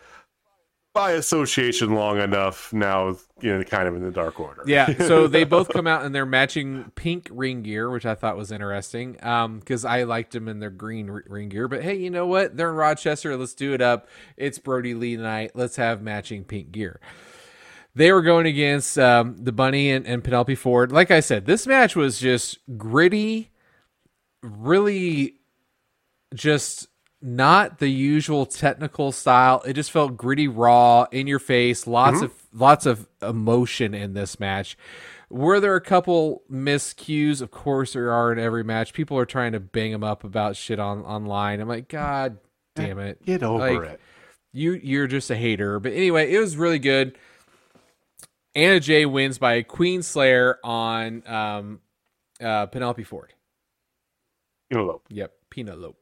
[0.98, 4.64] by association long enough now, you know, kind of in the Dark Order.
[4.66, 8.36] Yeah, so they both come out in their matching pink ring gear, which I thought
[8.36, 11.68] was interesting because I liked them in their green r- ring gear.
[11.68, 12.58] But hey, you know what?
[12.58, 13.38] They're in Rochester.
[13.38, 14.08] Let's do it up.
[14.38, 15.52] It's Brodie Lee night.
[15.54, 17.00] Let's have matching pink gear.
[17.94, 20.92] They were going against um, the Bunny and, and Penelope Ford.
[20.92, 23.52] Like I said, this match was just gritty,
[24.42, 25.36] really
[26.34, 26.88] just
[27.22, 29.62] not the usual technical style.
[29.66, 31.88] It just felt gritty, raw, in your face.
[31.88, 34.78] Lots of lots of emotion in this match.
[35.30, 37.42] Were there a couple miscues?
[37.42, 38.94] Of course, there are in every match.
[38.94, 41.60] People are trying to bang them up about shit on online.
[41.60, 42.38] I'm like, God
[42.76, 44.02] damn it, Get over Like, it.
[44.54, 45.80] you you're just a hater.
[45.80, 47.18] But anyway, it was really good.
[48.56, 51.80] Anna Jay wins by Queen Slayer on um,
[52.42, 53.34] uh, Penelope Ford.
[54.72, 55.98] Know, Yep, Penelope.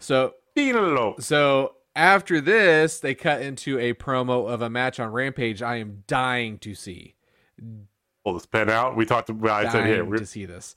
[0.00, 0.34] So
[1.20, 5.62] so after this, they cut into a promo of a match on Rampage.
[5.62, 7.14] I am dying to see.
[8.24, 8.96] Pull this pen out.
[8.96, 9.66] We talked about.
[9.66, 10.76] I said here, Dying to see this.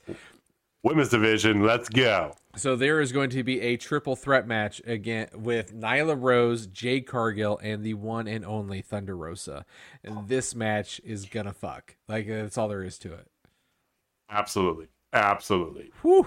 [0.82, 1.62] women's division.
[1.62, 2.34] Let's go.
[2.56, 7.06] So there is going to be a triple threat match again with Nyla Rose, Jade
[7.06, 9.64] Cargill, and the one and only Thunder Rosa.
[10.04, 11.96] And this match is gonna fuck.
[12.08, 13.26] Like that's all there is to it.
[14.30, 15.90] Absolutely, absolutely.
[16.02, 16.26] Whew.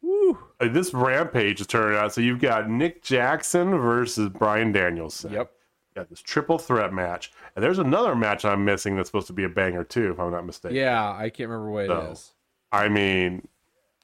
[0.00, 0.38] Whew.
[0.62, 2.12] Uh, This rampage is turning out.
[2.14, 5.32] So you've got Nick Jackson versus Bryan Danielson.
[5.32, 5.50] Yep.
[5.94, 9.44] got this triple threat match, and there's another match I'm missing that's supposed to be
[9.44, 10.76] a banger too, if I'm not mistaken.
[10.76, 12.32] Yeah, I can't remember what So, it is.
[12.72, 13.46] I mean,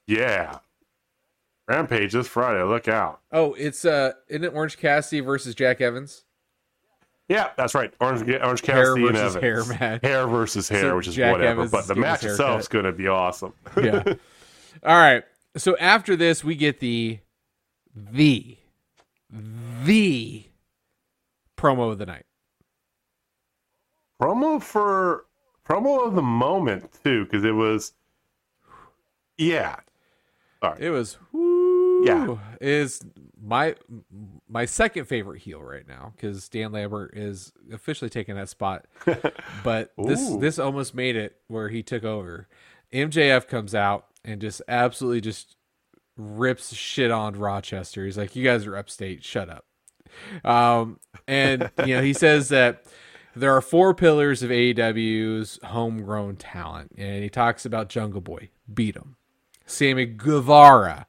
[0.07, 0.59] yeah,
[1.67, 2.63] Rampage this Friday.
[2.63, 3.21] Look out!
[3.33, 6.25] Oh, it's uh isn't it Orange Cassidy versus Jack Evans?
[7.29, 7.93] Yeah, that's right.
[8.01, 9.69] Orange, Orange Hair Cassidy and versus Evans.
[9.69, 10.03] hair match.
[10.03, 11.51] Hair versus hair, So which is Jack whatever.
[11.63, 13.53] Evans but the match itself is going to be awesome.
[13.77, 14.03] Yeah.
[14.83, 15.25] All right.
[15.59, 17.19] So after this, we get the
[17.95, 18.57] the
[19.31, 20.45] the
[21.57, 22.25] promo of the night.
[24.21, 25.27] promo for
[25.69, 27.93] promo of the moment too, because it was,
[29.37, 29.77] yeah,
[30.79, 32.37] It was whoo, Yeah.
[32.61, 33.01] is
[33.41, 33.75] my
[34.49, 38.87] my second favorite heel right now because Dan Lambert is officially taking that spot.
[39.65, 40.39] but this Ooh.
[40.41, 42.49] this almost made it where he took over.
[42.93, 45.57] MJF comes out and just absolutely just
[46.17, 48.05] rips shit on Rochester.
[48.05, 49.25] He's like, "You guys are upstate.
[49.25, 49.65] Shut up."
[50.45, 52.85] Um, and you know he says that
[53.35, 58.97] there are four pillars of AEW's homegrown talent, and he talks about Jungle Boy, beat
[58.97, 59.17] him.
[59.67, 61.07] Sammy Guevara,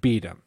[0.00, 0.42] beat him.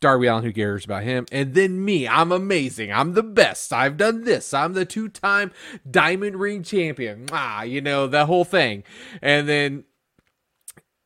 [0.00, 1.26] Darby Allin, who cares about him?
[1.30, 2.90] And then me, I'm amazing.
[2.90, 3.70] I'm the best.
[3.70, 4.54] I've done this.
[4.54, 5.52] I'm the two time
[5.88, 7.26] Diamond Ring champion.
[7.30, 8.82] Ah, you know, that whole thing.
[9.20, 9.84] And then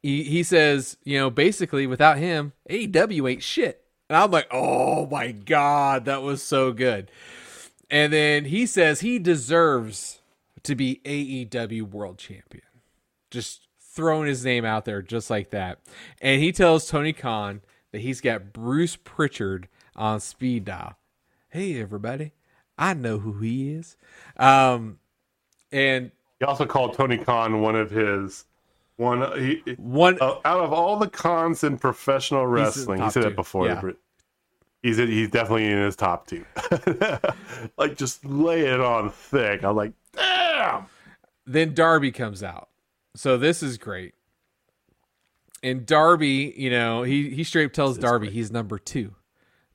[0.04, 3.86] he, he says, you know, basically without him, AEW ain't shit.
[4.10, 7.10] And I'm like, oh my God, that was so good.
[7.88, 10.20] And then he says he deserves
[10.64, 12.66] to be AEW world champion.
[13.30, 15.78] Just throwing his name out there just like that.
[16.20, 20.98] And he tells Tony Khan that he's got Bruce Pritchard on speed dial.
[21.48, 22.32] Hey everybody,
[22.76, 23.96] I know who he is.
[24.36, 24.98] Um
[25.72, 28.44] and he also called Tony Khan one of his
[28.96, 29.38] one.
[29.38, 33.36] He, one uh, out of all the cons in professional wrestling, he said two, that
[33.36, 33.66] before.
[33.66, 33.82] yeah.
[34.82, 36.44] He's he's definitely in his top two.
[37.78, 39.64] like just lay it on thick.
[39.64, 40.86] I'm like, damn.
[41.46, 42.68] then Darby comes out.
[43.16, 44.14] So this is great.
[45.62, 49.14] And Darby, you know, he he straight up tells Darby he's number two,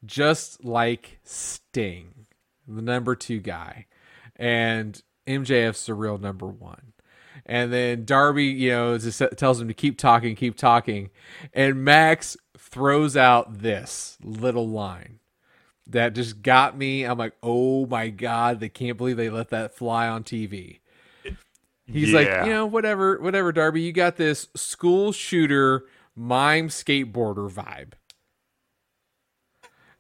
[0.06, 2.28] just like Sting,
[2.68, 3.88] the number two guy,
[4.36, 6.89] and MJF's the real number one.
[7.50, 11.10] And then Darby, you know, just tells him to keep talking, keep talking,
[11.52, 15.18] and Max throws out this little line
[15.88, 17.06] that just got me.
[17.06, 20.82] I'm like, oh my god, they can't believe they let that fly on TV.
[21.88, 25.86] He's like, you know, whatever, whatever, Darby, you got this school shooter
[26.16, 27.94] mime skateboarder vibe.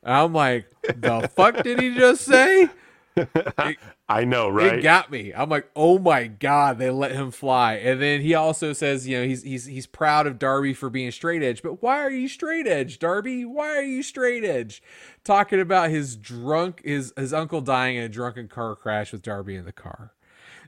[0.04, 2.70] I'm like, the fuck did he just say?
[4.10, 4.80] I know, right?
[4.80, 5.34] It got me.
[5.34, 7.74] I'm like, oh my god, they let him fly.
[7.76, 11.12] And then he also says, you know, he's he's he's proud of Darby for being
[11.12, 11.62] straight edge.
[11.62, 13.45] But why are you straight edge, Darby?
[13.45, 14.82] Why are you straight edge?
[15.24, 19.55] Talking about his drunk his his uncle dying in a drunken car crash with Darby
[19.55, 20.14] in the car.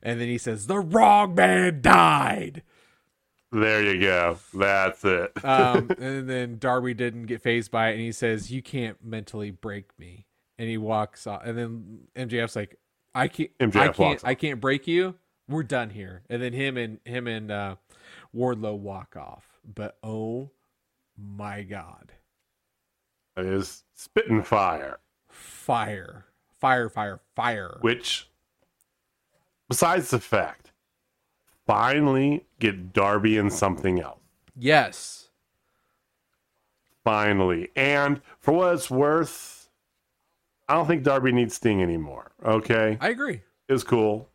[0.04, 2.64] And then he says, the wrong man died.
[3.52, 4.38] there you go.
[4.54, 5.32] That's it.
[5.46, 9.52] Um, and then Darby didn't get phased by it, and he says, "You can't mentally
[9.52, 10.26] break me."
[10.62, 11.42] And he walks off.
[11.44, 12.78] And then MJF's like,
[13.16, 15.16] "I can't, MJF I can't, I can't break you.
[15.50, 17.76] We're done here." And then him and him and uh,
[18.36, 19.58] Wardlow walk off.
[19.66, 20.52] But oh
[21.18, 22.12] my god,
[23.36, 25.00] It is spitting fire.
[25.30, 26.26] fire,
[26.60, 27.78] fire, fire, fire!
[27.82, 28.30] which
[29.68, 30.72] besides the fact
[31.66, 34.20] finally get darby in something else
[34.56, 35.30] yes,
[37.04, 39.61] finally and for what it's worth
[40.72, 43.42] i don't think darby needs sting anymore okay I agree.
[43.70, 44.30] it's cool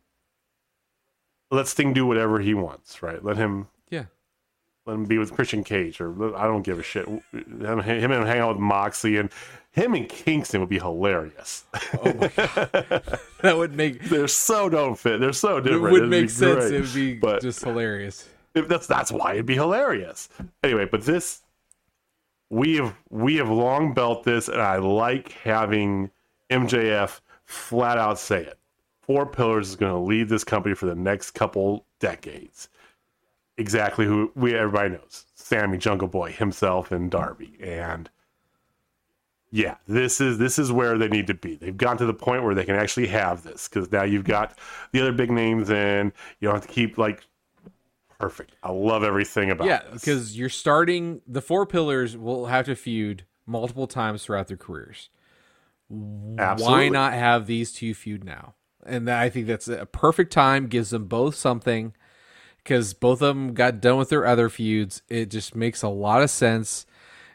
[1.51, 4.05] let sting do whatever he wants right let him Yeah,
[4.85, 7.21] let him be with christian cage or i don't give a shit him,
[7.81, 9.29] him and hang out with moxley and
[9.71, 11.65] him and kingston would be hilarious
[12.03, 15.97] oh my god, that would make they're so don't fit they're so it different would
[16.03, 16.65] It'd make sense.
[16.65, 16.73] great.
[16.73, 18.27] It would be But- just hilarious.
[18.53, 20.29] That's that's why it'd be hilarious.
[20.63, 21.41] Anyway, but this
[22.49, 26.09] we have we have long built this, and I like having
[26.49, 28.57] MJF flat out say it.
[29.01, 32.69] Four Pillars is going to lead this company for the next couple decades.
[33.57, 38.09] Exactly who we everybody knows: Sammy Jungle Boy himself and Darby, and
[39.49, 41.55] yeah, this is this is where they need to be.
[41.55, 44.57] They've gotten to the point where they can actually have this because now you've got
[44.91, 46.11] the other big names in.
[46.39, 47.25] You don't have to keep like
[48.19, 48.55] perfect.
[48.61, 53.23] I love everything about Yeah, because you're starting the four pillars will have to feud
[53.45, 55.09] multiple times throughout their careers.
[55.89, 58.55] Why not have these two feud now?
[58.85, 60.67] And I think that's a perfect time.
[60.67, 61.93] Gives them both something
[62.57, 65.01] because both of them got done with their other feuds.
[65.09, 66.85] It just makes a lot of sense,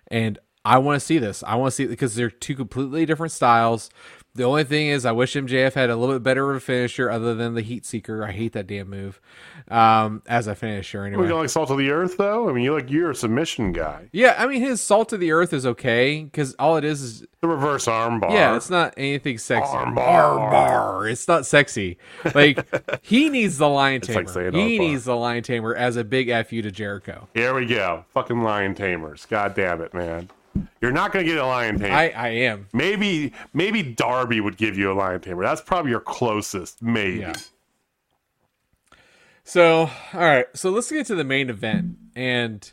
[0.09, 1.43] and I want to see this.
[1.47, 3.91] I want to see because they're two completely different styles.
[4.35, 7.11] The only thing is, I wish MJF had a little bit better of a finisher
[7.11, 8.25] other than the Heat Seeker.
[8.25, 9.21] I hate that damn move
[9.69, 11.05] um, as a finisher.
[11.05, 12.49] Anyway, We don't like salt of the earth though.
[12.49, 14.09] I mean, you like you're a submission guy.
[14.13, 17.27] yeah, I mean his salt of the earth is okay because all it is is
[17.43, 18.31] The reverse armbar.
[18.33, 19.71] yeah, it's not anything sexy.
[19.71, 20.39] Armbar.
[20.39, 21.11] Armbar.
[21.13, 21.99] It's not sexy.
[22.35, 22.65] Like
[23.03, 24.25] he needs the lion tamer.
[24.25, 27.29] like he needs the lion tamer as a big fu to Jericho.
[27.35, 28.07] Here we go.
[28.15, 29.27] Fucking lion tamers.
[29.27, 30.31] God damn it, man.
[30.81, 31.95] You're not gonna get a lion tamer.
[31.95, 32.69] I I am.
[32.73, 35.43] maybe maybe Darby would give you a lion tamer.
[35.43, 36.83] That's probably your closest.
[36.83, 37.21] Maybe.
[37.21, 37.35] Yeah.
[39.45, 42.71] So all right, so let's get to the main event, and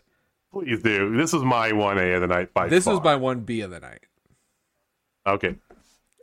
[0.51, 1.15] Please do.
[1.15, 2.95] This is my one A of the night by this far.
[2.95, 4.01] was my one B of the night.
[5.25, 5.55] okay.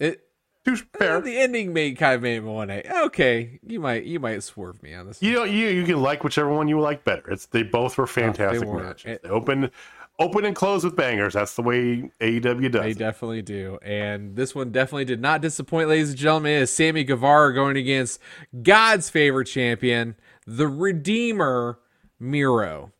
[0.00, 0.24] It
[0.64, 1.18] Too fair.
[1.18, 2.82] Eh, the ending made kind of made me one A.
[3.06, 5.22] Okay, you might you might swerve me on this.
[5.22, 7.30] You know, you you can like whichever one you like better.
[7.30, 8.82] It's they both were oh, fantastic were.
[8.82, 9.12] matches.
[9.12, 9.70] It- they open
[10.18, 11.34] open and close with bangers.
[11.34, 12.82] That's the way AEW does.
[12.82, 12.98] They it.
[12.98, 13.78] definitely do.
[13.82, 16.52] And this one definitely did not disappoint, ladies and gentlemen.
[16.52, 18.20] It is Sammy Guevara going against
[18.62, 21.78] God's favorite champion, the Redeemer,
[22.18, 22.92] Miro.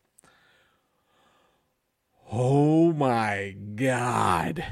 [2.31, 4.63] Oh my God.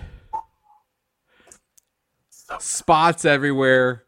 [2.60, 4.04] Spots everywhere.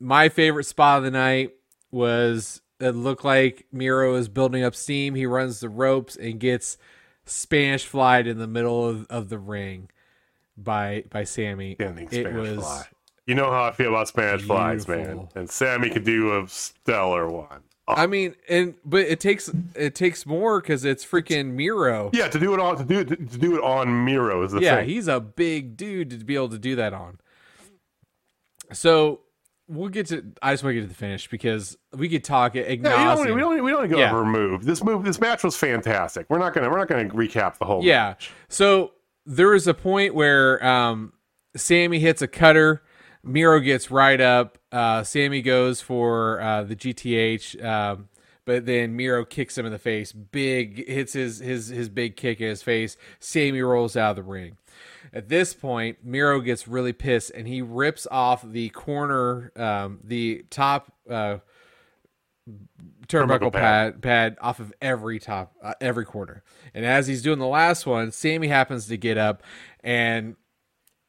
[0.00, 1.50] My favorite spot of the night
[1.90, 5.14] was it looked like Miro is building up steam.
[5.14, 6.78] He runs the ropes and gets
[7.30, 9.88] Spanish flied in the middle of, of the ring
[10.56, 11.74] by by Sammy.
[11.76, 12.82] Standing it Spanish was fly.
[13.26, 15.28] You know how I feel about Spanish flies, man.
[15.36, 17.62] And Sammy could do a stellar one.
[17.86, 22.10] Oh, I mean, and but it takes it takes more because it's freaking Miro.
[22.12, 24.60] yeah, to do it on to do it, to do it on Miro is the
[24.60, 24.88] Yeah, thing.
[24.88, 27.18] he's a big dude to be able to do that on.
[28.72, 29.20] So
[29.70, 30.24] we'll get to.
[30.42, 33.40] I just want to get to the finish because we could talk you don't, we
[33.40, 34.10] don't we don't go Yeah.
[34.12, 34.64] over move.
[34.64, 36.26] This move this match was fantastic.
[36.28, 38.14] We're not gonna we're not gonna recap the whole Yeah.
[38.48, 38.92] So
[39.26, 41.12] there is a point where um,
[41.56, 42.82] Sammy hits a cutter.
[43.22, 44.58] Miro gets right up.
[44.72, 48.08] Uh, Sammy goes for uh, the GTH, um,
[48.46, 50.10] but then Miro kicks him in the face.
[50.12, 52.96] Big hits his his his big kick in his face.
[53.18, 54.56] Sammy rolls out of the ring.
[55.12, 60.44] At this point, Miro gets really pissed and he rips off the corner, um, the
[60.50, 61.38] top uh,
[63.06, 63.94] turnbuckle pad.
[63.94, 64.02] pad.
[64.02, 66.42] pad off of every top uh, every corner.
[66.74, 69.42] And as he's doing the last one, Sammy happens to get up
[69.82, 70.36] and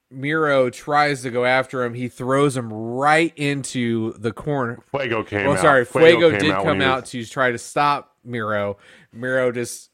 [0.09, 1.93] Miro tries to go after him.
[1.93, 4.79] He throws him right into the corner.
[4.91, 5.61] Fuego came Well, out.
[5.61, 8.77] sorry, Fuego, did out come out was- to try to stop Miro.
[9.13, 9.89] Miro just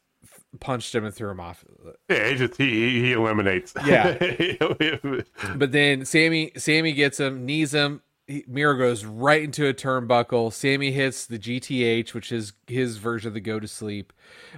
[0.57, 1.63] punched him and threw him off.
[2.09, 3.73] yeah, he just he he eliminates.
[3.85, 4.17] Yeah.
[5.55, 8.01] But then Sammy Sammy gets him, knees him.
[8.27, 10.51] He, Miro goes right into a turnbuckle.
[10.51, 14.11] Sammy hits the GTH, which is his version of the go to sleep,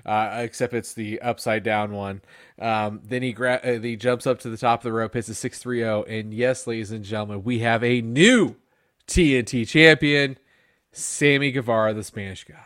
[0.07, 2.21] uh, except it's the upside down one.
[2.59, 5.29] Um, then he gra- uh, he jumps up to the top of the rope, hits
[5.29, 8.55] a six three zero, and yes, ladies and gentlemen, we have a new
[9.07, 10.37] TNT champion,
[10.91, 12.57] Sammy Guevara, the Spanish God.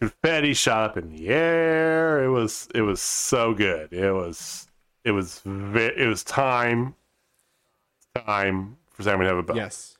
[0.00, 2.24] Confetti shot up in the air.
[2.24, 3.92] It was it was so good.
[3.92, 4.68] It was
[5.04, 6.94] it was it was time
[8.14, 9.56] time for Sammy to have a belt.
[9.56, 9.96] Yes,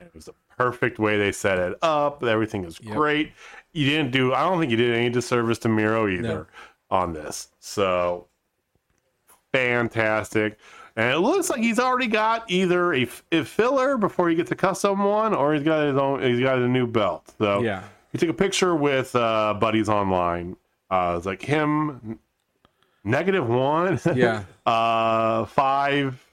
[0.00, 2.22] It was the perfect way they set it up.
[2.22, 2.94] Everything was Yep.
[2.96, 3.32] great.
[3.72, 4.32] You didn't do.
[4.34, 6.46] I don't think you did any disservice to Miro either No.
[6.90, 7.48] on this.
[7.60, 8.26] So
[9.52, 10.58] fantastic.
[10.96, 14.56] And it looks like he's already got either a, a filler before he gets a
[14.56, 16.22] custom one, or he's got his own.
[16.22, 17.32] He's got a new belt.
[17.38, 20.56] So yeah, he took a picture with uh, buddies online.
[20.90, 22.18] Uh, it's like him,
[23.04, 24.44] negative one, Yeah.
[24.66, 26.24] uh, five,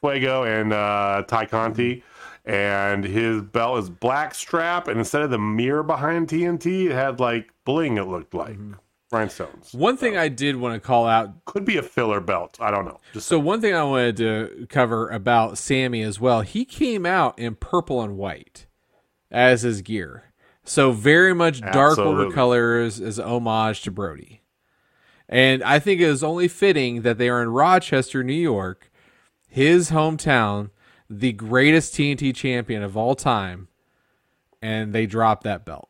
[0.00, 2.04] Fuego and uh, Tay Conti,
[2.44, 7.18] and his belt is black strap, and instead of the mirror behind TNT, it had
[7.20, 7.96] like bling.
[7.98, 8.56] It looked like
[9.10, 9.72] rhinestones.
[9.74, 12.58] one thing I did want to call out Could be a filler belt.
[12.60, 13.00] I don't know.
[13.12, 17.36] Just So one thing I wanted to cover about Sammy as well, he came out
[17.38, 18.66] in purple and white
[19.30, 20.24] as his gear.
[20.64, 24.42] So very much dark order colors as homage to Brodie.
[25.28, 28.90] And I think it is only fitting that they are in Rochester, New York,
[29.46, 30.70] his hometown,
[31.08, 33.68] the greatest TNT champion of all time,
[34.60, 35.88] and they drop that belt.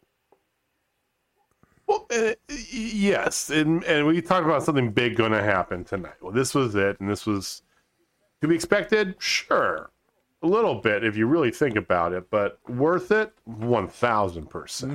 [1.86, 2.34] Well, uh,
[2.70, 6.14] yes, and and we talked about something big going to happen tonight.
[6.20, 7.62] Well, this was it, and this was
[8.42, 9.16] to be expected.
[9.18, 9.90] Sure,
[10.42, 14.92] a little bit if you really think about it, but worth it, one thousand percent.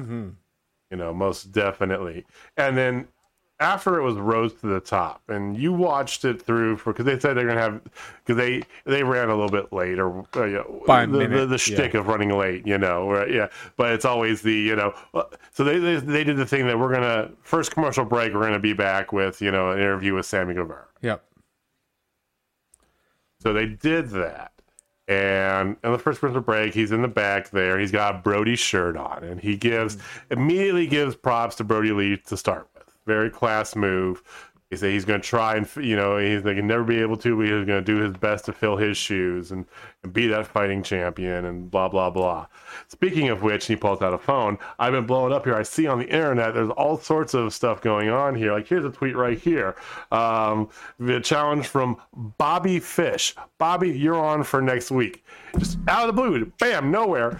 [0.91, 2.25] You know, most definitely.
[2.57, 3.07] And then
[3.59, 7.17] after it was rose to the top, and you watched it through for because they
[7.19, 7.81] said they're gonna have
[8.25, 11.27] because they they ran a little bit late or uh, you know, By the, the
[11.27, 13.29] minute, the shtick of running late, you know, right?
[13.31, 14.93] Yeah, but it's always the you know.
[15.13, 18.33] uh, So they, they they did the thing that we're gonna first commercial break.
[18.33, 20.85] We're gonna be back with you know an interview with Sammy Guevara.
[21.01, 21.23] Yep.
[23.41, 24.52] So they did that.
[25.07, 27.77] And in the first commercial break, he's in the back there.
[27.77, 30.01] He's got Brodie's shirt on, and he gives hmm.
[30.31, 32.83] immediately gives props to Brodie Lee to start with.
[33.05, 34.23] Very class move.
[34.73, 37.15] He said he's going to try and you know he's they can never be able
[37.17, 39.65] to, but he's going to do his best to fill his shoes and,
[40.01, 42.47] and be that fighting champion and blah blah blah.
[42.87, 44.57] Speaking of which, he pulls out a phone.
[44.79, 45.55] I've been blowing up here.
[45.55, 48.51] I see on the internet there's all sorts of stuff going on here.
[48.51, 49.75] Like here's a tweet right here.
[50.11, 50.69] Um,
[50.99, 51.97] the challenge from
[52.39, 53.35] Bobby Fish.
[53.59, 55.23] Bobby, you're on for next week.
[55.59, 57.39] Just out of the blue, bam, nowhere.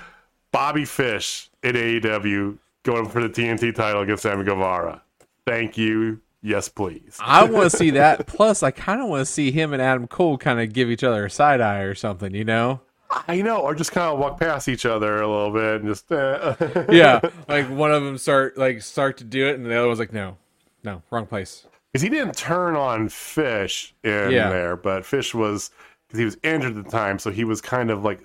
[0.52, 5.02] Bobby Fish at AEW going for the TNT title against Sammy Guevara.
[5.48, 6.22] Thank you.
[6.44, 7.18] Yes, please.
[7.22, 8.28] I want to see that.
[8.28, 11.04] Plus, I kind of want to see him and Adam Cole kind of give each
[11.04, 12.82] other a side eye or something, you know?
[13.28, 16.12] I know, or just kind of walk past each other a little bit and just.
[16.12, 16.56] Uh,
[16.90, 20.00] Yeah, like one of them start like start to do it, and the other was
[20.00, 20.38] like, "No,
[20.84, 24.50] no, wrong place." because he didn't turn on Fish in Yeah.
[24.50, 25.70] there, but Fish was
[26.08, 28.20] because he was injured at the time, so he was kind of like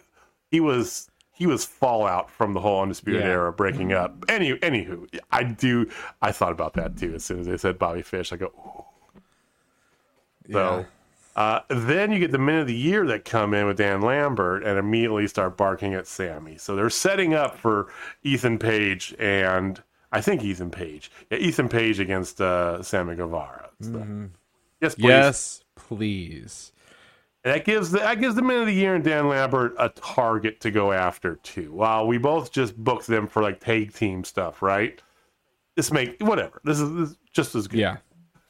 [0.51, 1.08] he was
[1.39, 3.29] he was fallout from the whole undisputed Yeah.
[3.29, 4.25] era breaking up.
[4.29, 5.89] Any anywho, I do
[6.21, 8.33] I thought about that too as soon as they said Bobby Fish.
[8.33, 9.23] I go, Ooh.
[10.53, 10.85] so.
[11.37, 14.65] Uh, then you get the men of the year that come in with Dan Lambert
[14.65, 16.57] and immediately start barking at Sammy.
[16.59, 17.87] So they're setting up for
[18.25, 19.81] Ethan Page and
[20.11, 21.13] I think Ethan Page.
[21.31, 23.71] Yeah, Ethan Page against uh, Sammy Guevara.
[23.81, 24.29] So-
[24.81, 25.05] Yes, please.
[25.05, 26.73] Yes, please.
[27.49, 30.61] That gives the that gives the men of the year and Dan Lambert a target
[30.61, 31.73] to go after too.
[31.73, 35.01] While we both just booked them for like tag team stuff, right?
[35.75, 36.61] This make whatever.
[36.65, 37.81] This is, this is just as good.
[37.81, 37.97] Yeah,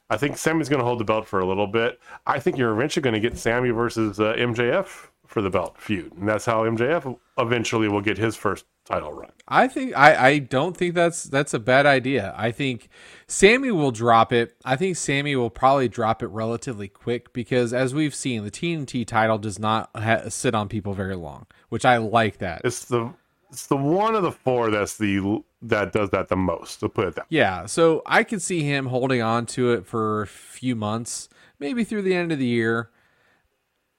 [0.09, 2.01] I think Sammy's going to hold the belt for a little bit.
[2.27, 6.11] I think you're eventually going to get Sammy versus uh, MJF for the belt feud,
[6.17, 9.31] and that's how MJF eventually will get his first title run.
[9.47, 12.33] I think I I don't think that's that's a bad idea.
[12.37, 12.89] I think
[13.27, 14.55] Sammy will drop it.
[14.65, 19.05] I think Sammy will probably drop it relatively quick because, as we've seen, the TNT
[19.05, 22.61] title does not ha- sit on people very long, which I like that.
[22.63, 23.13] It's the
[23.49, 26.79] it's the one of the four that's the that does that the most.
[26.81, 27.23] To put it that.
[27.23, 27.37] way.
[27.37, 31.29] Yeah, so I could see him holding on to it for a few months,
[31.59, 32.91] maybe through the end of the year.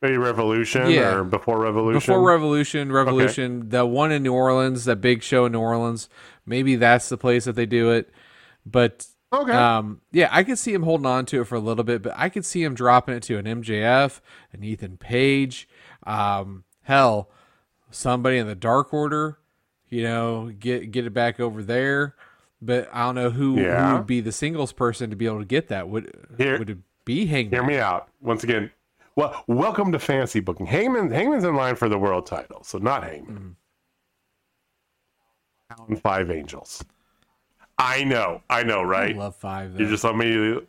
[0.03, 1.17] Maybe Revolution Yeah.
[1.17, 1.99] or before Revolution.
[1.99, 6.09] Before Revolution, Revolution, the one in New Orleans, that big show in New Orleans,
[6.47, 8.11] maybe that's the place that they do it.
[8.65, 9.53] But Okay.
[9.53, 12.15] um, yeah, I could see him holding on to it for a little bit, but
[12.17, 14.21] I could see him dropping it to an MJF,
[14.55, 15.69] an Ethan Page,
[16.07, 17.31] um, hell,
[17.91, 19.39] somebody in the Dark Order,
[19.91, 22.15] you know, get get it back over there.
[22.63, 25.45] But I don't know who, who would be the singles person to be able to
[25.47, 25.89] get that.
[25.89, 27.53] Would Here- would it be Hangman?
[27.61, 28.09] Hear me out.
[28.21, 28.71] Once again,
[29.17, 30.67] well, welcome to fancy booking.
[30.67, 33.57] Hangman, Hangman's in line for the world title, so not Hangman.
[35.71, 35.95] Alan mm-hmm.
[35.97, 36.85] Five Angels.
[37.79, 39.17] I know, I know, I right?
[39.17, 39.73] love five.
[39.73, 39.91] You though.
[39.91, 40.67] just immediately.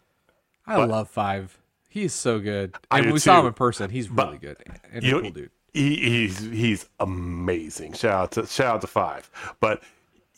[0.66, 1.58] I love Five.
[1.90, 2.76] He's so good.
[2.90, 3.90] I And we saw him in person.
[3.90, 4.58] He's But really good.
[4.94, 5.50] And you cool dude.
[5.74, 7.94] He, he's he's amazing.
[7.94, 9.30] Shout out to shout out to Five,
[9.60, 9.84] but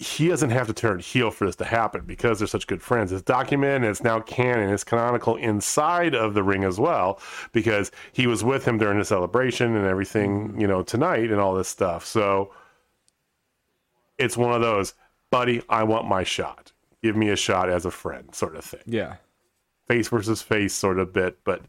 [0.04, 3.12] he doesn't have to turn heel for this to happen because they're such good friends.
[3.12, 4.70] It's documented and it's now canon.
[4.70, 7.20] It's canonical inside of the ring as well
[7.52, 10.62] because he was with him during the celebration and everything, mm-hmm.
[10.62, 12.06] you know, tonight and all this stuff.
[12.06, 12.52] So
[14.18, 14.94] it's one of those,
[15.32, 15.62] buddy.
[15.70, 16.72] I want my shot.
[17.02, 19.16] Give me a shot as a friend, sort of thing Yeah.
[19.88, 21.62] face versus face sort of bit, but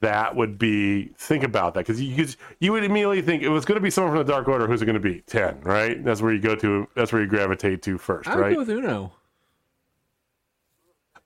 [0.00, 3.64] that would be think about that because you could- you would immediately think it was
[3.64, 4.66] going to be someone from the Dark Order.
[4.66, 5.20] Who's it going to be?
[5.22, 6.02] Ten, right?
[6.04, 6.86] That's where you go to.
[6.94, 8.52] That's where you gravitate to first, I would right?
[8.54, 9.12] go with Uno.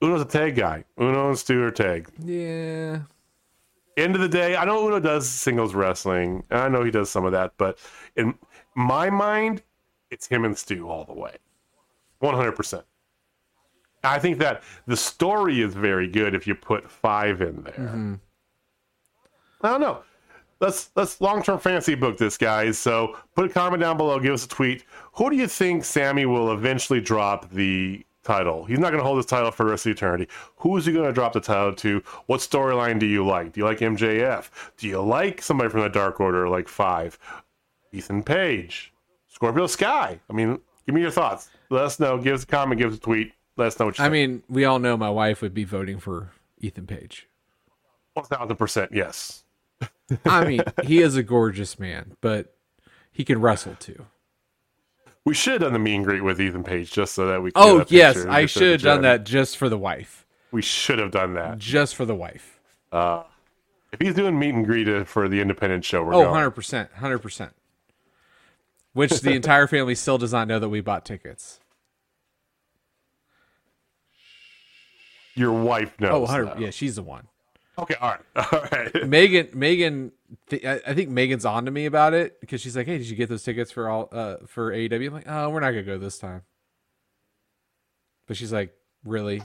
[0.03, 0.85] Uno's a tag guy.
[1.01, 2.09] Uno and Stu are tag.
[2.23, 3.01] Yeah.
[3.97, 7.11] End of the day, I know Uno does singles wrestling, and I know he does
[7.11, 7.79] some of that, but
[8.15, 8.35] in
[8.77, 9.63] my mind,
[10.13, 11.37] it's him and Stu all the way,
[12.21, 12.85] one hundred percent.
[14.05, 17.75] I think that the story is very good if you put five in there.
[17.75, 18.15] Mm-hmm.
[19.63, 20.03] I don't know.
[20.61, 22.79] Let's let's long term fantasy book this, guys.
[22.79, 24.19] So put a comment down below.
[24.19, 24.85] Give us a tweet.
[25.15, 28.65] Who do you think Sammy will eventually drop the title?
[28.65, 30.29] He's not going to hold this title for the rest of eternity.
[30.57, 32.03] Who is he going to drop the title to?
[32.27, 33.53] What storyline do you like?
[33.53, 34.51] Do you like MJF?
[34.77, 37.19] Do you like somebody from the Dark Order like Five?
[37.93, 38.93] Ethan Page,
[39.29, 40.19] Scorpio Sky.
[40.29, 41.51] I mean, give me your thoughts.
[41.71, 42.19] Let us know.
[42.19, 42.81] Give us a comment.
[42.81, 43.33] Give us a tweet.
[43.57, 44.13] Let us know what you I think.
[44.13, 47.29] mean, we all know my wife would be voting for Ethan Page.
[48.15, 49.45] one thousand percent yes.
[50.25, 52.55] I mean, he is a gorgeous man, but
[53.13, 54.07] he can wrestle too.
[55.25, 57.51] We should have done the meet and greet with Ethan Page just so that we.
[57.53, 60.25] Could Oh yes, I should have done that just for the wife.
[60.51, 61.59] We should have done that.
[61.59, 62.59] Just for the wife.
[62.91, 66.51] If he's doing meet and greet uh, for the independent show, we're Oh, going.
[66.51, 66.89] 100%.
[66.99, 67.51] 100%.
[68.93, 71.61] Which the entire family still does not know that we bought tickets.
[75.35, 76.29] Your wife Oh, knows.
[76.29, 76.61] 100 that.
[76.61, 77.29] Yeah, she's the one.
[77.79, 77.95] Okay.
[78.01, 78.21] All right.
[78.53, 79.09] All right.
[79.09, 80.13] Megan, Megan,
[80.51, 83.09] th- I I think Megan's on to me about it because she's like, "Hey, did
[83.09, 85.83] you get those tickets for all uh for AEW?" I'm like, "Oh, we're not gonna
[85.85, 86.43] go this time."
[88.27, 88.75] But she's like,
[89.05, 89.43] "Really?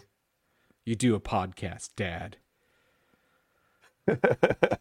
[0.85, 2.37] You do a podcast, Dad?"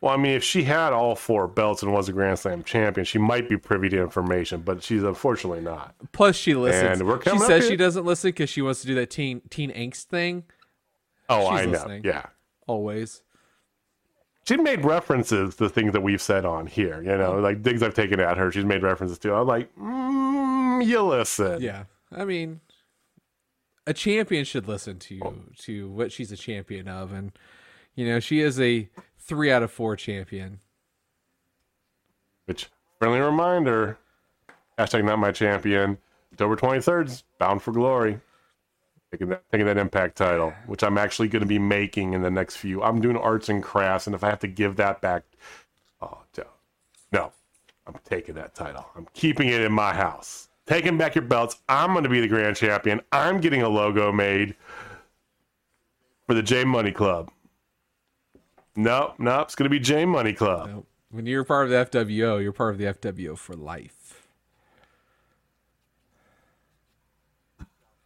[0.00, 3.04] Well, I mean, if she had all four belts and was a Grand Slam champion,
[3.04, 5.96] she might be privy to information, but she's unfortunately not.
[6.12, 7.00] Plus, she listens.
[7.00, 9.40] And we're she says here- she doesn't listen because she wants to do that teen
[9.50, 10.44] teen angst thing.
[11.28, 11.70] Oh, She's I know.
[11.72, 12.02] listening.
[12.04, 12.26] Yeah.
[12.68, 13.22] Always.
[14.46, 17.94] She made references to things that we've said on here, you know, like things I've
[17.94, 18.52] taken at her.
[18.52, 19.34] She's made references to.
[19.34, 21.60] I'm like, mm, you listen.
[21.60, 21.84] Yeah,
[22.14, 22.60] I mean,
[23.86, 27.32] a champion should listen to to what she's a champion of, and
[27.94, 28.88] you know, she is a
[29.18, 30.60] three out of four champion.
[32.46, 33.98] Which, friendly reminder
[34.78, 35.98] hashtag not my champion.
[36.32, 38.20] October 23rd, Bound for Glory.
[39.10, 42.30] Taking that, taking that Impact title, which I'm actually going to be making in the
[42.30, 42.82] next few.
[42.82, 45.24] I'm doing arts and crafts, and if I have to give that back,
[46.02, 46.18] oh,
[47.12, 47.32] no.
[47.86, 48.84] I'm taking that title.
[48.94, 50.48] I'm keeping it in my house.
[50.66, 51.56] Taking back your belts.
[51.70, 53.00] I'm going to be the grand champion.
[53.10, 54.54] I'm getting a logo made
[56.26, 57.30] for the J Money Club.
[58.76, 60.68] No, no, it's going to be J Money Club.
[60.68, 60.86] Nope.
[61.10, 63.97] When you're part of the FWO, you're part of the FWO for life.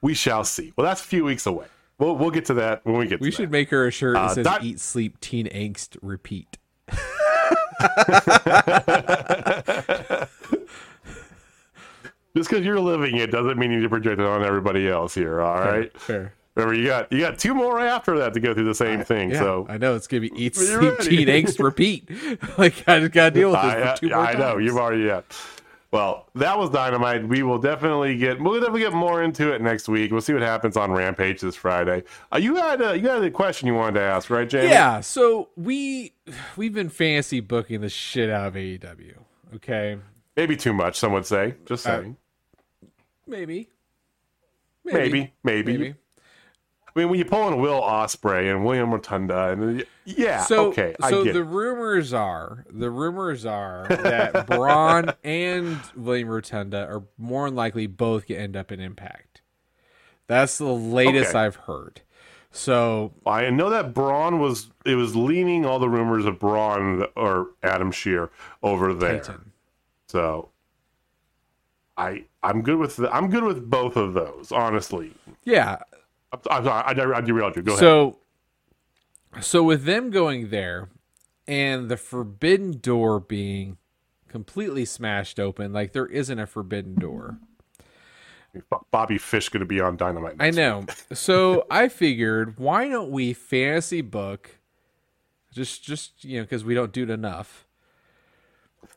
[0.02, 0.72] We shall see.
[0.76, 1.66] Well, that's a few weeks away.
[1.98, 3.10] We'll we'll get to that when we get.
[3.10, 3.22] To that.
[3.22, 3.52] We should that.
[3.52, 6.58] make her a shirt that Uh, says that- "Eat, Sleep, Teen Angst, Repeat."
[12.36, 15.14] just because you're living it doesn't mean you need to project it on everybody else
[15.14, 15.40] here.
[15.40, 15.96] All right.
[15.98, 16.34] Fair.
[16.54, 19.30] Remember, you got you got two more after that to go through the same thing.
[19.30, 20.98] Yeah, so I know it's gonna be "Eat, Sleep.
[21.00, 22.10] Teen Angst, Repeat."
[22.58, 24.76] like I just gotta deal with this I, for two I, more I know you've
[24.76, 25.22] already yeah.
[25.92, 27.28] Well, that was dynamite.
[27.28, 30.10] We will definitely get we'll definitely get more into it next week.
[30.10, 32.02] We'll see what happens on Rampage this Friday.
[32.32, 34.68] Uh, you had a, you had a question you wanted to ask, right, Jamie?
[34.70, 36.14] Yeah, so we
[36.56, 39.16] we've been fancy booking the shit out of AEW.
[39.56, 39.98] Okay,
[40.34, 41.56] Maybe too much, some would say.
[41.66, 42.16] Just Uh, saying.
[43.26, 43.68] maybe,
[44.82, 45.76] maybe, maybe.
[45.76, 45.94] maybe.
[46.94, 50.68] I mean, when you pull in Will Ospreay and Windham Rotunda, and uh, yeah, So,
[50.68, 51.46] okay, I so the it.
[51.46, 58.26] rumors are the rumors are that Braun and Windham Rotunda are more than likely both
[58.26, 59.40] to end up in Impact.
[60.26, 61.38] That's the latest Okay.
[61.38, 62.02] I've heard.
[62.50, 67.48] So I know that Braun was it was leaning all the rumors of Braun or
[67.62, 68.28] Adam Scherr
[68.62, 69.20] over there.
[69.20, 69.52] Titan.
[70.08, 70.50] So
[71.96, 75.12] I I'm good with the, I'm good with both of those, honestly.
[75.44, 75.78] yeah,
[76.32, 77.62] I'm, I'm sorry, I, I derailed you.
[77.62, 77.80] Go ahead.
[77.80, 78.18] So,
[79.40, 80.88] so with them going there,
[81.46, 83.76] and the forbidden door being
[84.28, 87.38] completely smashed open, like there isn't a forbidden door.
[88.90, 90.36] Bobby Fish going to be on Dynamite.
[90.38, 90.86] I know.
[91.14, 94.58] So I figured, why don't we fantasy book?
[95.52, 97.66] Just, just you know, because we don't do it enough.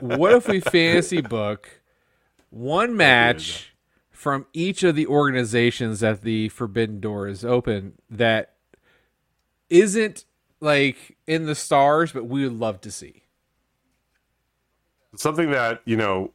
[0.00, 1.68] what if we fantasy book
[2.50, 3.69] one uh, match
[4.20, 8.52] from each of the organizations that the Forbidden Door is open that
[9.70, 10.26] isn't
[10.60, 13.22] like in the stars, but we would love to see.
[15.16, 16.32] Something that you know,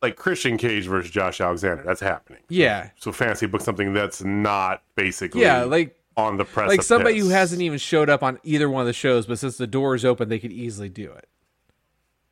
[0.00, 1.82] like Christian Cage versus Josh Alexander.
[1.84, 2.42] That's happening.
[2.48, 6.68] Yeah, So fancy book something that's not basically yeah, like on the press.
[6.68, 9.56] like somebody who hasn't even showed up on either one of the shows, but since
[9.56, 11.28] the door is open, they could easily do it.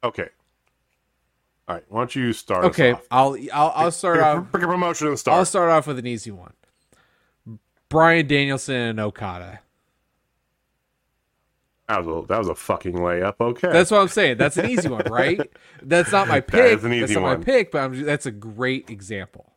[0.05, 0.29] Okay.
[1.69, 1.85] All right.
[1.89, 2.65] Why don't you start?
[2.67, 3.07] Okay, off?
[3.11, 4.53] I'll I'll, I'll start Pick off.
[4.53, 5.47] pick a promotion and I'll start.
[5.49, 6.53] start off with an easy one.
[7.89, 9.61] Bryan Danielson and Okada.
[11.89, 13.35] That was a, that was a fucking layup.
[13.41, 13.71] Okay.
[13.71, 14.39] That's what I'm saying.
[14.39, 15.41] That's an easy one, right?
[15.83, 16.79] That's not my pick.
[16.79, 19.53] is an easy that's not my pick, but I'm, that's a great example.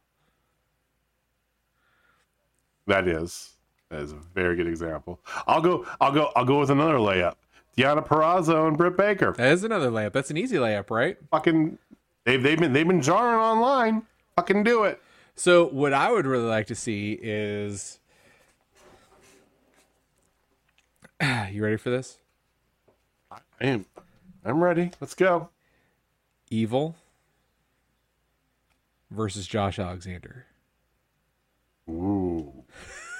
[2.87, 3.51] that is
[3.89, 5.19] that is a very good example.
[5.47, 5.85] I'll go.
[6.01, 6.31] I'll go.
[6.35, 7.35] I'll go with another layup.
[7.77, 9.33] Deonna Purrazzo and Britt Baker.
[9.37, 10.11] That is another layup.
[10.13, 11.17] That's an easy layup, right?
[11.31, 11.77] Fucking.
[12.29, 14.03] They've they've been they've been jarring online.
[14.35, 15.01] Fucking do it.
[15.33, 17.99] So what I would really like to see is
[21.49, 22.19] You ready for this?
[23.31, 23.87] I am.
[24.45, 24.91] I'm ready.
[25.01, 25.49] Let's go.
[26.51, 26.95] Evil
[29.09, 30.45] versus Josh Alexander.
[31.89, 32.63] Ooh.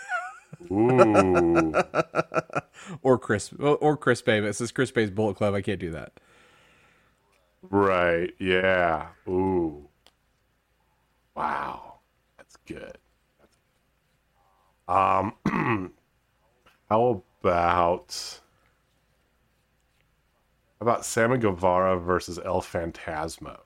[0.72, 1.74] Ooh.
[3.02, 6.14] Or Chris or Chris Bey, but since Chris Bey's Bullet Club, I can't do that.
[7.64, 8.34] Right.
[8.40, 9.08] Yeah.
[9.28, 9.88] Ooh.
[11.36, 12.00] Wow.
[12.38, 12.98] That's good.
[14.88, 15.34] Um
[16.90, 18.40] how about
[20.80, 23.60] how about Sammy Guevara versus El Phantasmo?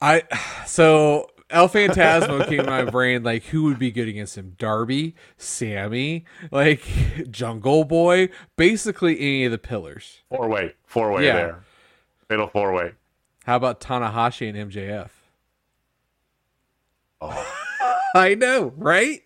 [0.00, 0.22] I
[0.66, 4.54] so El Phantasmo came to my brain like who would be good against him?
[4.58, 6.82] Darby, Sammy, like
[7.30, 10.20] Jungle Boy, basically any of the pillars.
[10.28, 10.74] Four way.
[10.86, 11.34] Four way Yeah.
[11.34, 11.64] there.
[12.32, 12.92] Fatal four way.
[13.44, 15.10] How about Tanahashi and MJF?
[17.20, 17.54] Oh.
[18.14, 19.20] I know, right?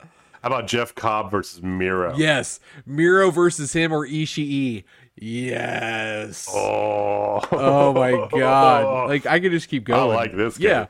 [0.00, 0.08] How
[0.48, 2.16] about Jeff Cobb versus Miro?
[2.16, 4.82] Yes, Miro versus him or Ishii.
[5.14, 6.48] Yes.
[6.52, 7.40] Oh.
[7.52, 9.06] Oh my god!
[9.08, 10.00] Like I could just keep going.
[10.00, 10.86] I like this Yeah.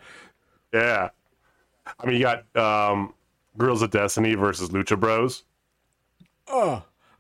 [0.72, 0.80] game.
[0.82, 1.08] Yeah.
[2.00, 3.12] I mean, you got um,
[3.58, 5.42] Guerrillas of Destiny versus Lucha Bros.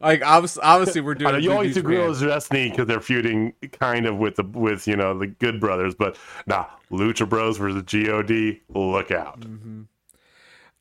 [0.04, 1.34] Like obviously, obviously we're doing.
[1.34, 1.82] I you always do.
[1.82, 5.58] Guerrillas of Destiny because they're feuding kind of with the with you know the Good
[5.58, 8.60] Brothers, but nah, Lucha Bros versus God.
[8.68, 9.40] Look out!
[9.40, 9.82] Mm-hmm.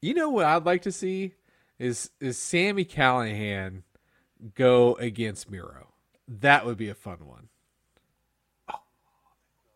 [0.01, 1.35] You know what I'd like to see
[1.79, 3.83] is is Sammy Callahan
[4.55, 5.93] go against Miro.
[6.27, 7.47] That would be a fun one.
[8.69, 8.79] Oh,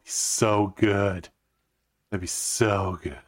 [0.04, 1.30] So good.
[2.10, 3.20] That'd be so good.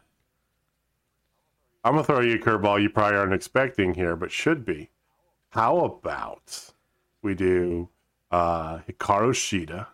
[1.86, 4.90] I'm gonna throw you a curveball you probably aren't expecting here, but should be.
[5.50, 6.72] How about
[7.22, 7.90] we do
[8.32, 9.88] uh Hikaru Shida,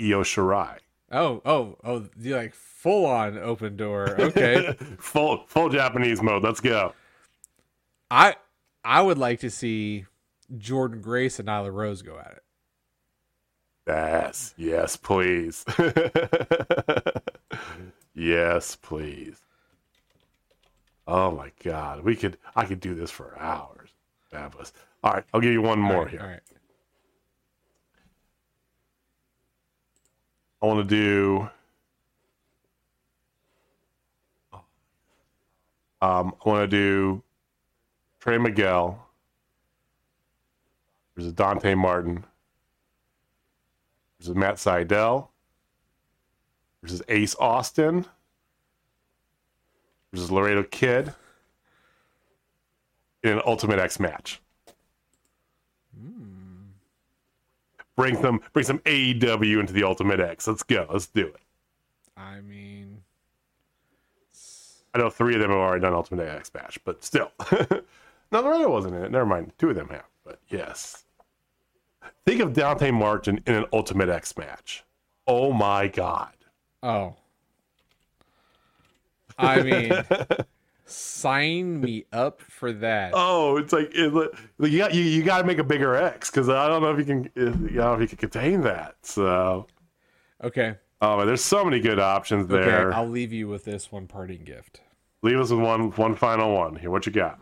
[0.00, 0.78] Io Shirai.
[1.10, 2.08] Oh, oh, oh!
[2.18, 4.18] You like full on open door.
[4.18, 6.42] Okay, full full Japanese mode.
[6.42, 6.94] Let's go.
[8.10, 8.36] I
[8.84, 10.06] I would like to see
[10.56, 12.42] Jordynne Grace and Nyla Rose go at it.
[13.86, 15.64] Yes, yes, please.
[18.14, 19.36] yes, please.
[21.06, 22.04] Oh my god.
[22.04, 23.81] We could I could do this for hours.
[24.32, 24.72] Fabulous.
[25.04, 26.20] All right, I'll give you one more All right, here.
[26.20, 26.40] All right.
[30.62, 31.48] I want to do
[36.00, 37.22] um I want to do
[38.20, 39.06] Trey Miguel
[41.14, 42.24] versus Dante Martin
[44.18, 45.28] versus Matt Sydal
[46.80, 48.06] versus Ace Austin
[50.12, 51.12] versus Laredo Kid
[53.22, 54.40] in an Ultimate X match.
[57.94, 60.48] Bring some bring some AEW into the Ultimate X.
[60.48, 60.86] Let's go.
[60.90, 61.36] Let's do it.
[62.16, 63.02] I mean,
[64.94, 67.32] I know three of them have already done Ultimate X match, but still.
[67.52, 69.10] no, Laredo wasn't in it.
[69.10, 69.52] Never mind.
[69.58, 70.06] Two of them have.
[70.24, 71.04] But yes.
[72.24, 74.84] Think of Dante Martin in an Ultimate X match.
[75.26, 76.32] Oh my God.
[76.82, 77.14] oh,
[79.38, 79.92] I mean,
[80.84, 83.12] sign me up for that.
[83.14, 84.12] Oh, it's like it,
[84.58, 86.98] you got you, you got to make a bigger X because I don't know if
[86.98, 88.96] you can I don't know if you can contain that.
[89.02, 89.66] So
[90.42, 92.64] Okay, oh, there's so many good options okay.
[92.64, 92.92] there.
[92.92, 94.80] I'll leave you with this one parting gift.
[95.22, 96.90] Leave us with one one final one here.
[96.90, 97.38] What you got?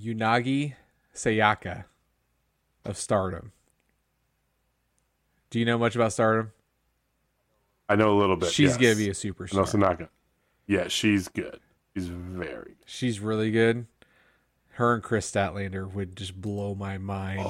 [0.00, 0.74] Unagi
[1.14, 1.84] Sayaka
[2.84, 3.52] of Stardom.
[5.50, 6.50] Do you know much about Stardom?
[7.88, 8.50] I know a little bit.
[8.50, 8.76] She's yes.
[8.76, 9.98] gonna be a No, superstar.
[10.66, 11.60] Yeah, she's good.
[11.94, 12.76] She's very good.
[12.86, 13.86] She's really good.
[14.72, 17.46] Her and Kris Statlander would just blow my mind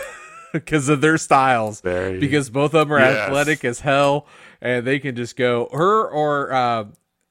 [0.52, 1.80] because of their styles.
[1.82, 3.28] Very- Because both of them are Yes.
[3.28, 4.26] athletic as hell,
[4.62, 6.84] and they can just go her or uh,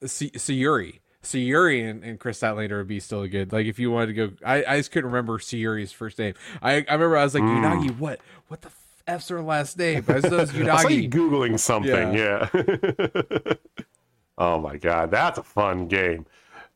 [0.05, 0.99] Sa- Sayuri.
[1.23, 3.51] Sayuri and, and Kris Statlander would be still good.
[3.53, 6.33] Like if you wanted to go, I, I just couldn't remember Sayuri's first name.
[6.61, 7.63] I, I remember I was like Hmm.
[7.63, 7.97] Unagi.
[7.97, 8.19] What
[8.49, 8.69] what the
[9.07, 10.03] f's her last name?
[10.09, 12.13] I just know it's I saw you googling something.
[12.13, 12.49] Yeah.
[14.37, 16.25] oh my god, that's a fun game.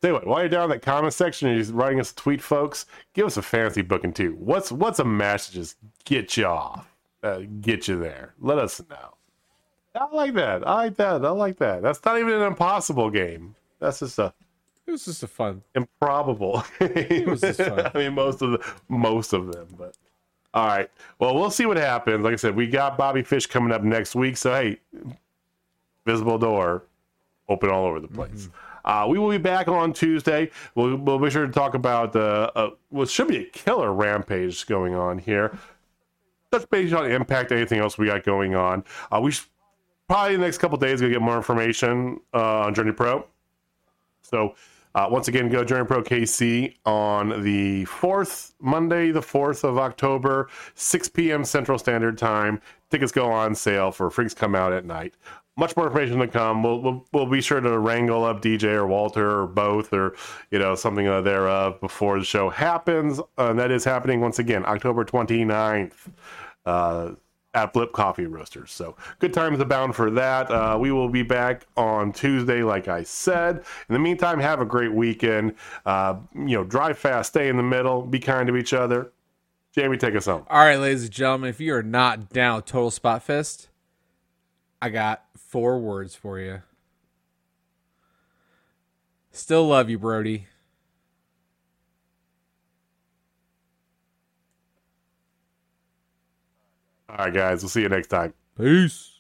[0.01, 2.15] Tell you what, while you're down in that comment section and you're writing us a
[2.15, 4.35] tweet, folks, give us a fancy booking too.
[4.39, 6.93] What's what's a match to just get you off,
[7.23, 8.33] uh, get you there?
[8.39, 9.15] Let us know.
[9.95, 10.67] I like that.
[10.67, 11.25] I like that.
[11.25, 11.81] I like that.
[11.81, 13.55] That's not even an impossible game.
[13.79, 14.31] That's just a
[14.85, 15.63] It was just a fun.
[15.73, 16.63] improbable.
[16.79, 17.89] it was just fun.
[17.93, 19.95] I mean, most of the most of them, but
[20.53, 20.89] all right.
[21.17, 22.23] Well, we'll see what happens.
[22.23, 24.77] Like I said, we got Bobby Fish coming up next week, so hey,
[26.05, 26.83] visible door
[27.49, 28.49] open all over the place.
[28.85, 30.49] Uh, we will be back on Tuesday.
[30.75, 34.65] We'll, we'll be sure to talk about uh, uh, what should be a killer rampage
[34.65, 35.57] going on here.
[36.51, 38.85] Touch base on Impact, anything else we got going on.
[39.11, 39.45] Uh, we should,
[40.07, 43.25] probably in the next couple days gonna get more information uh, on Journey Pro.
[44.21, 44.55] So
[44.95, 50.49] uh, once again, go Journey Pro KC on the fourth Monday, the fourth of October,
[50.75, 51.43] 6 p.m.
[51.43, 52.61] Central Standard Time.
[52.89, 55.13] Tickets go on sale for Freaks Come Out at Night.
[55.57, 56.63] Much more information to come.
[56.63, 60.15] We'll, we'll we'll be sure to wrangle up DJ or Walter or both or
[60.51, 63.19] you know something thereof before the show happens.
[63.37, 65.93] and that is happening once again October 29th.
[66.65, 67.11] Uh,
[67.53, 68.71] at Flip Coffee Roasters.
[68.71, 70.51] So good times abound for that.
[70.51, 73.63] Uh, we will be back on Tuesday, like I said.
[73.89, 75.55] In the meantime, have a great weekend.
[75.85, 79.11] Uh, you know, drive fast, stay in the middle, be kind to each other.
[79.73, 80.45] Jamie, take us home.
[80.49, 83.69] All right, ladies and gentlemen, if you are not down with Total Spot Fest,
[84.81, 86.61] I got four words for you.
[89.31, 90.47] Still love you, Brodie.
[97.09, 98.33] All right, guys, we'll see you next time.
[98.57, 99.16] Peace.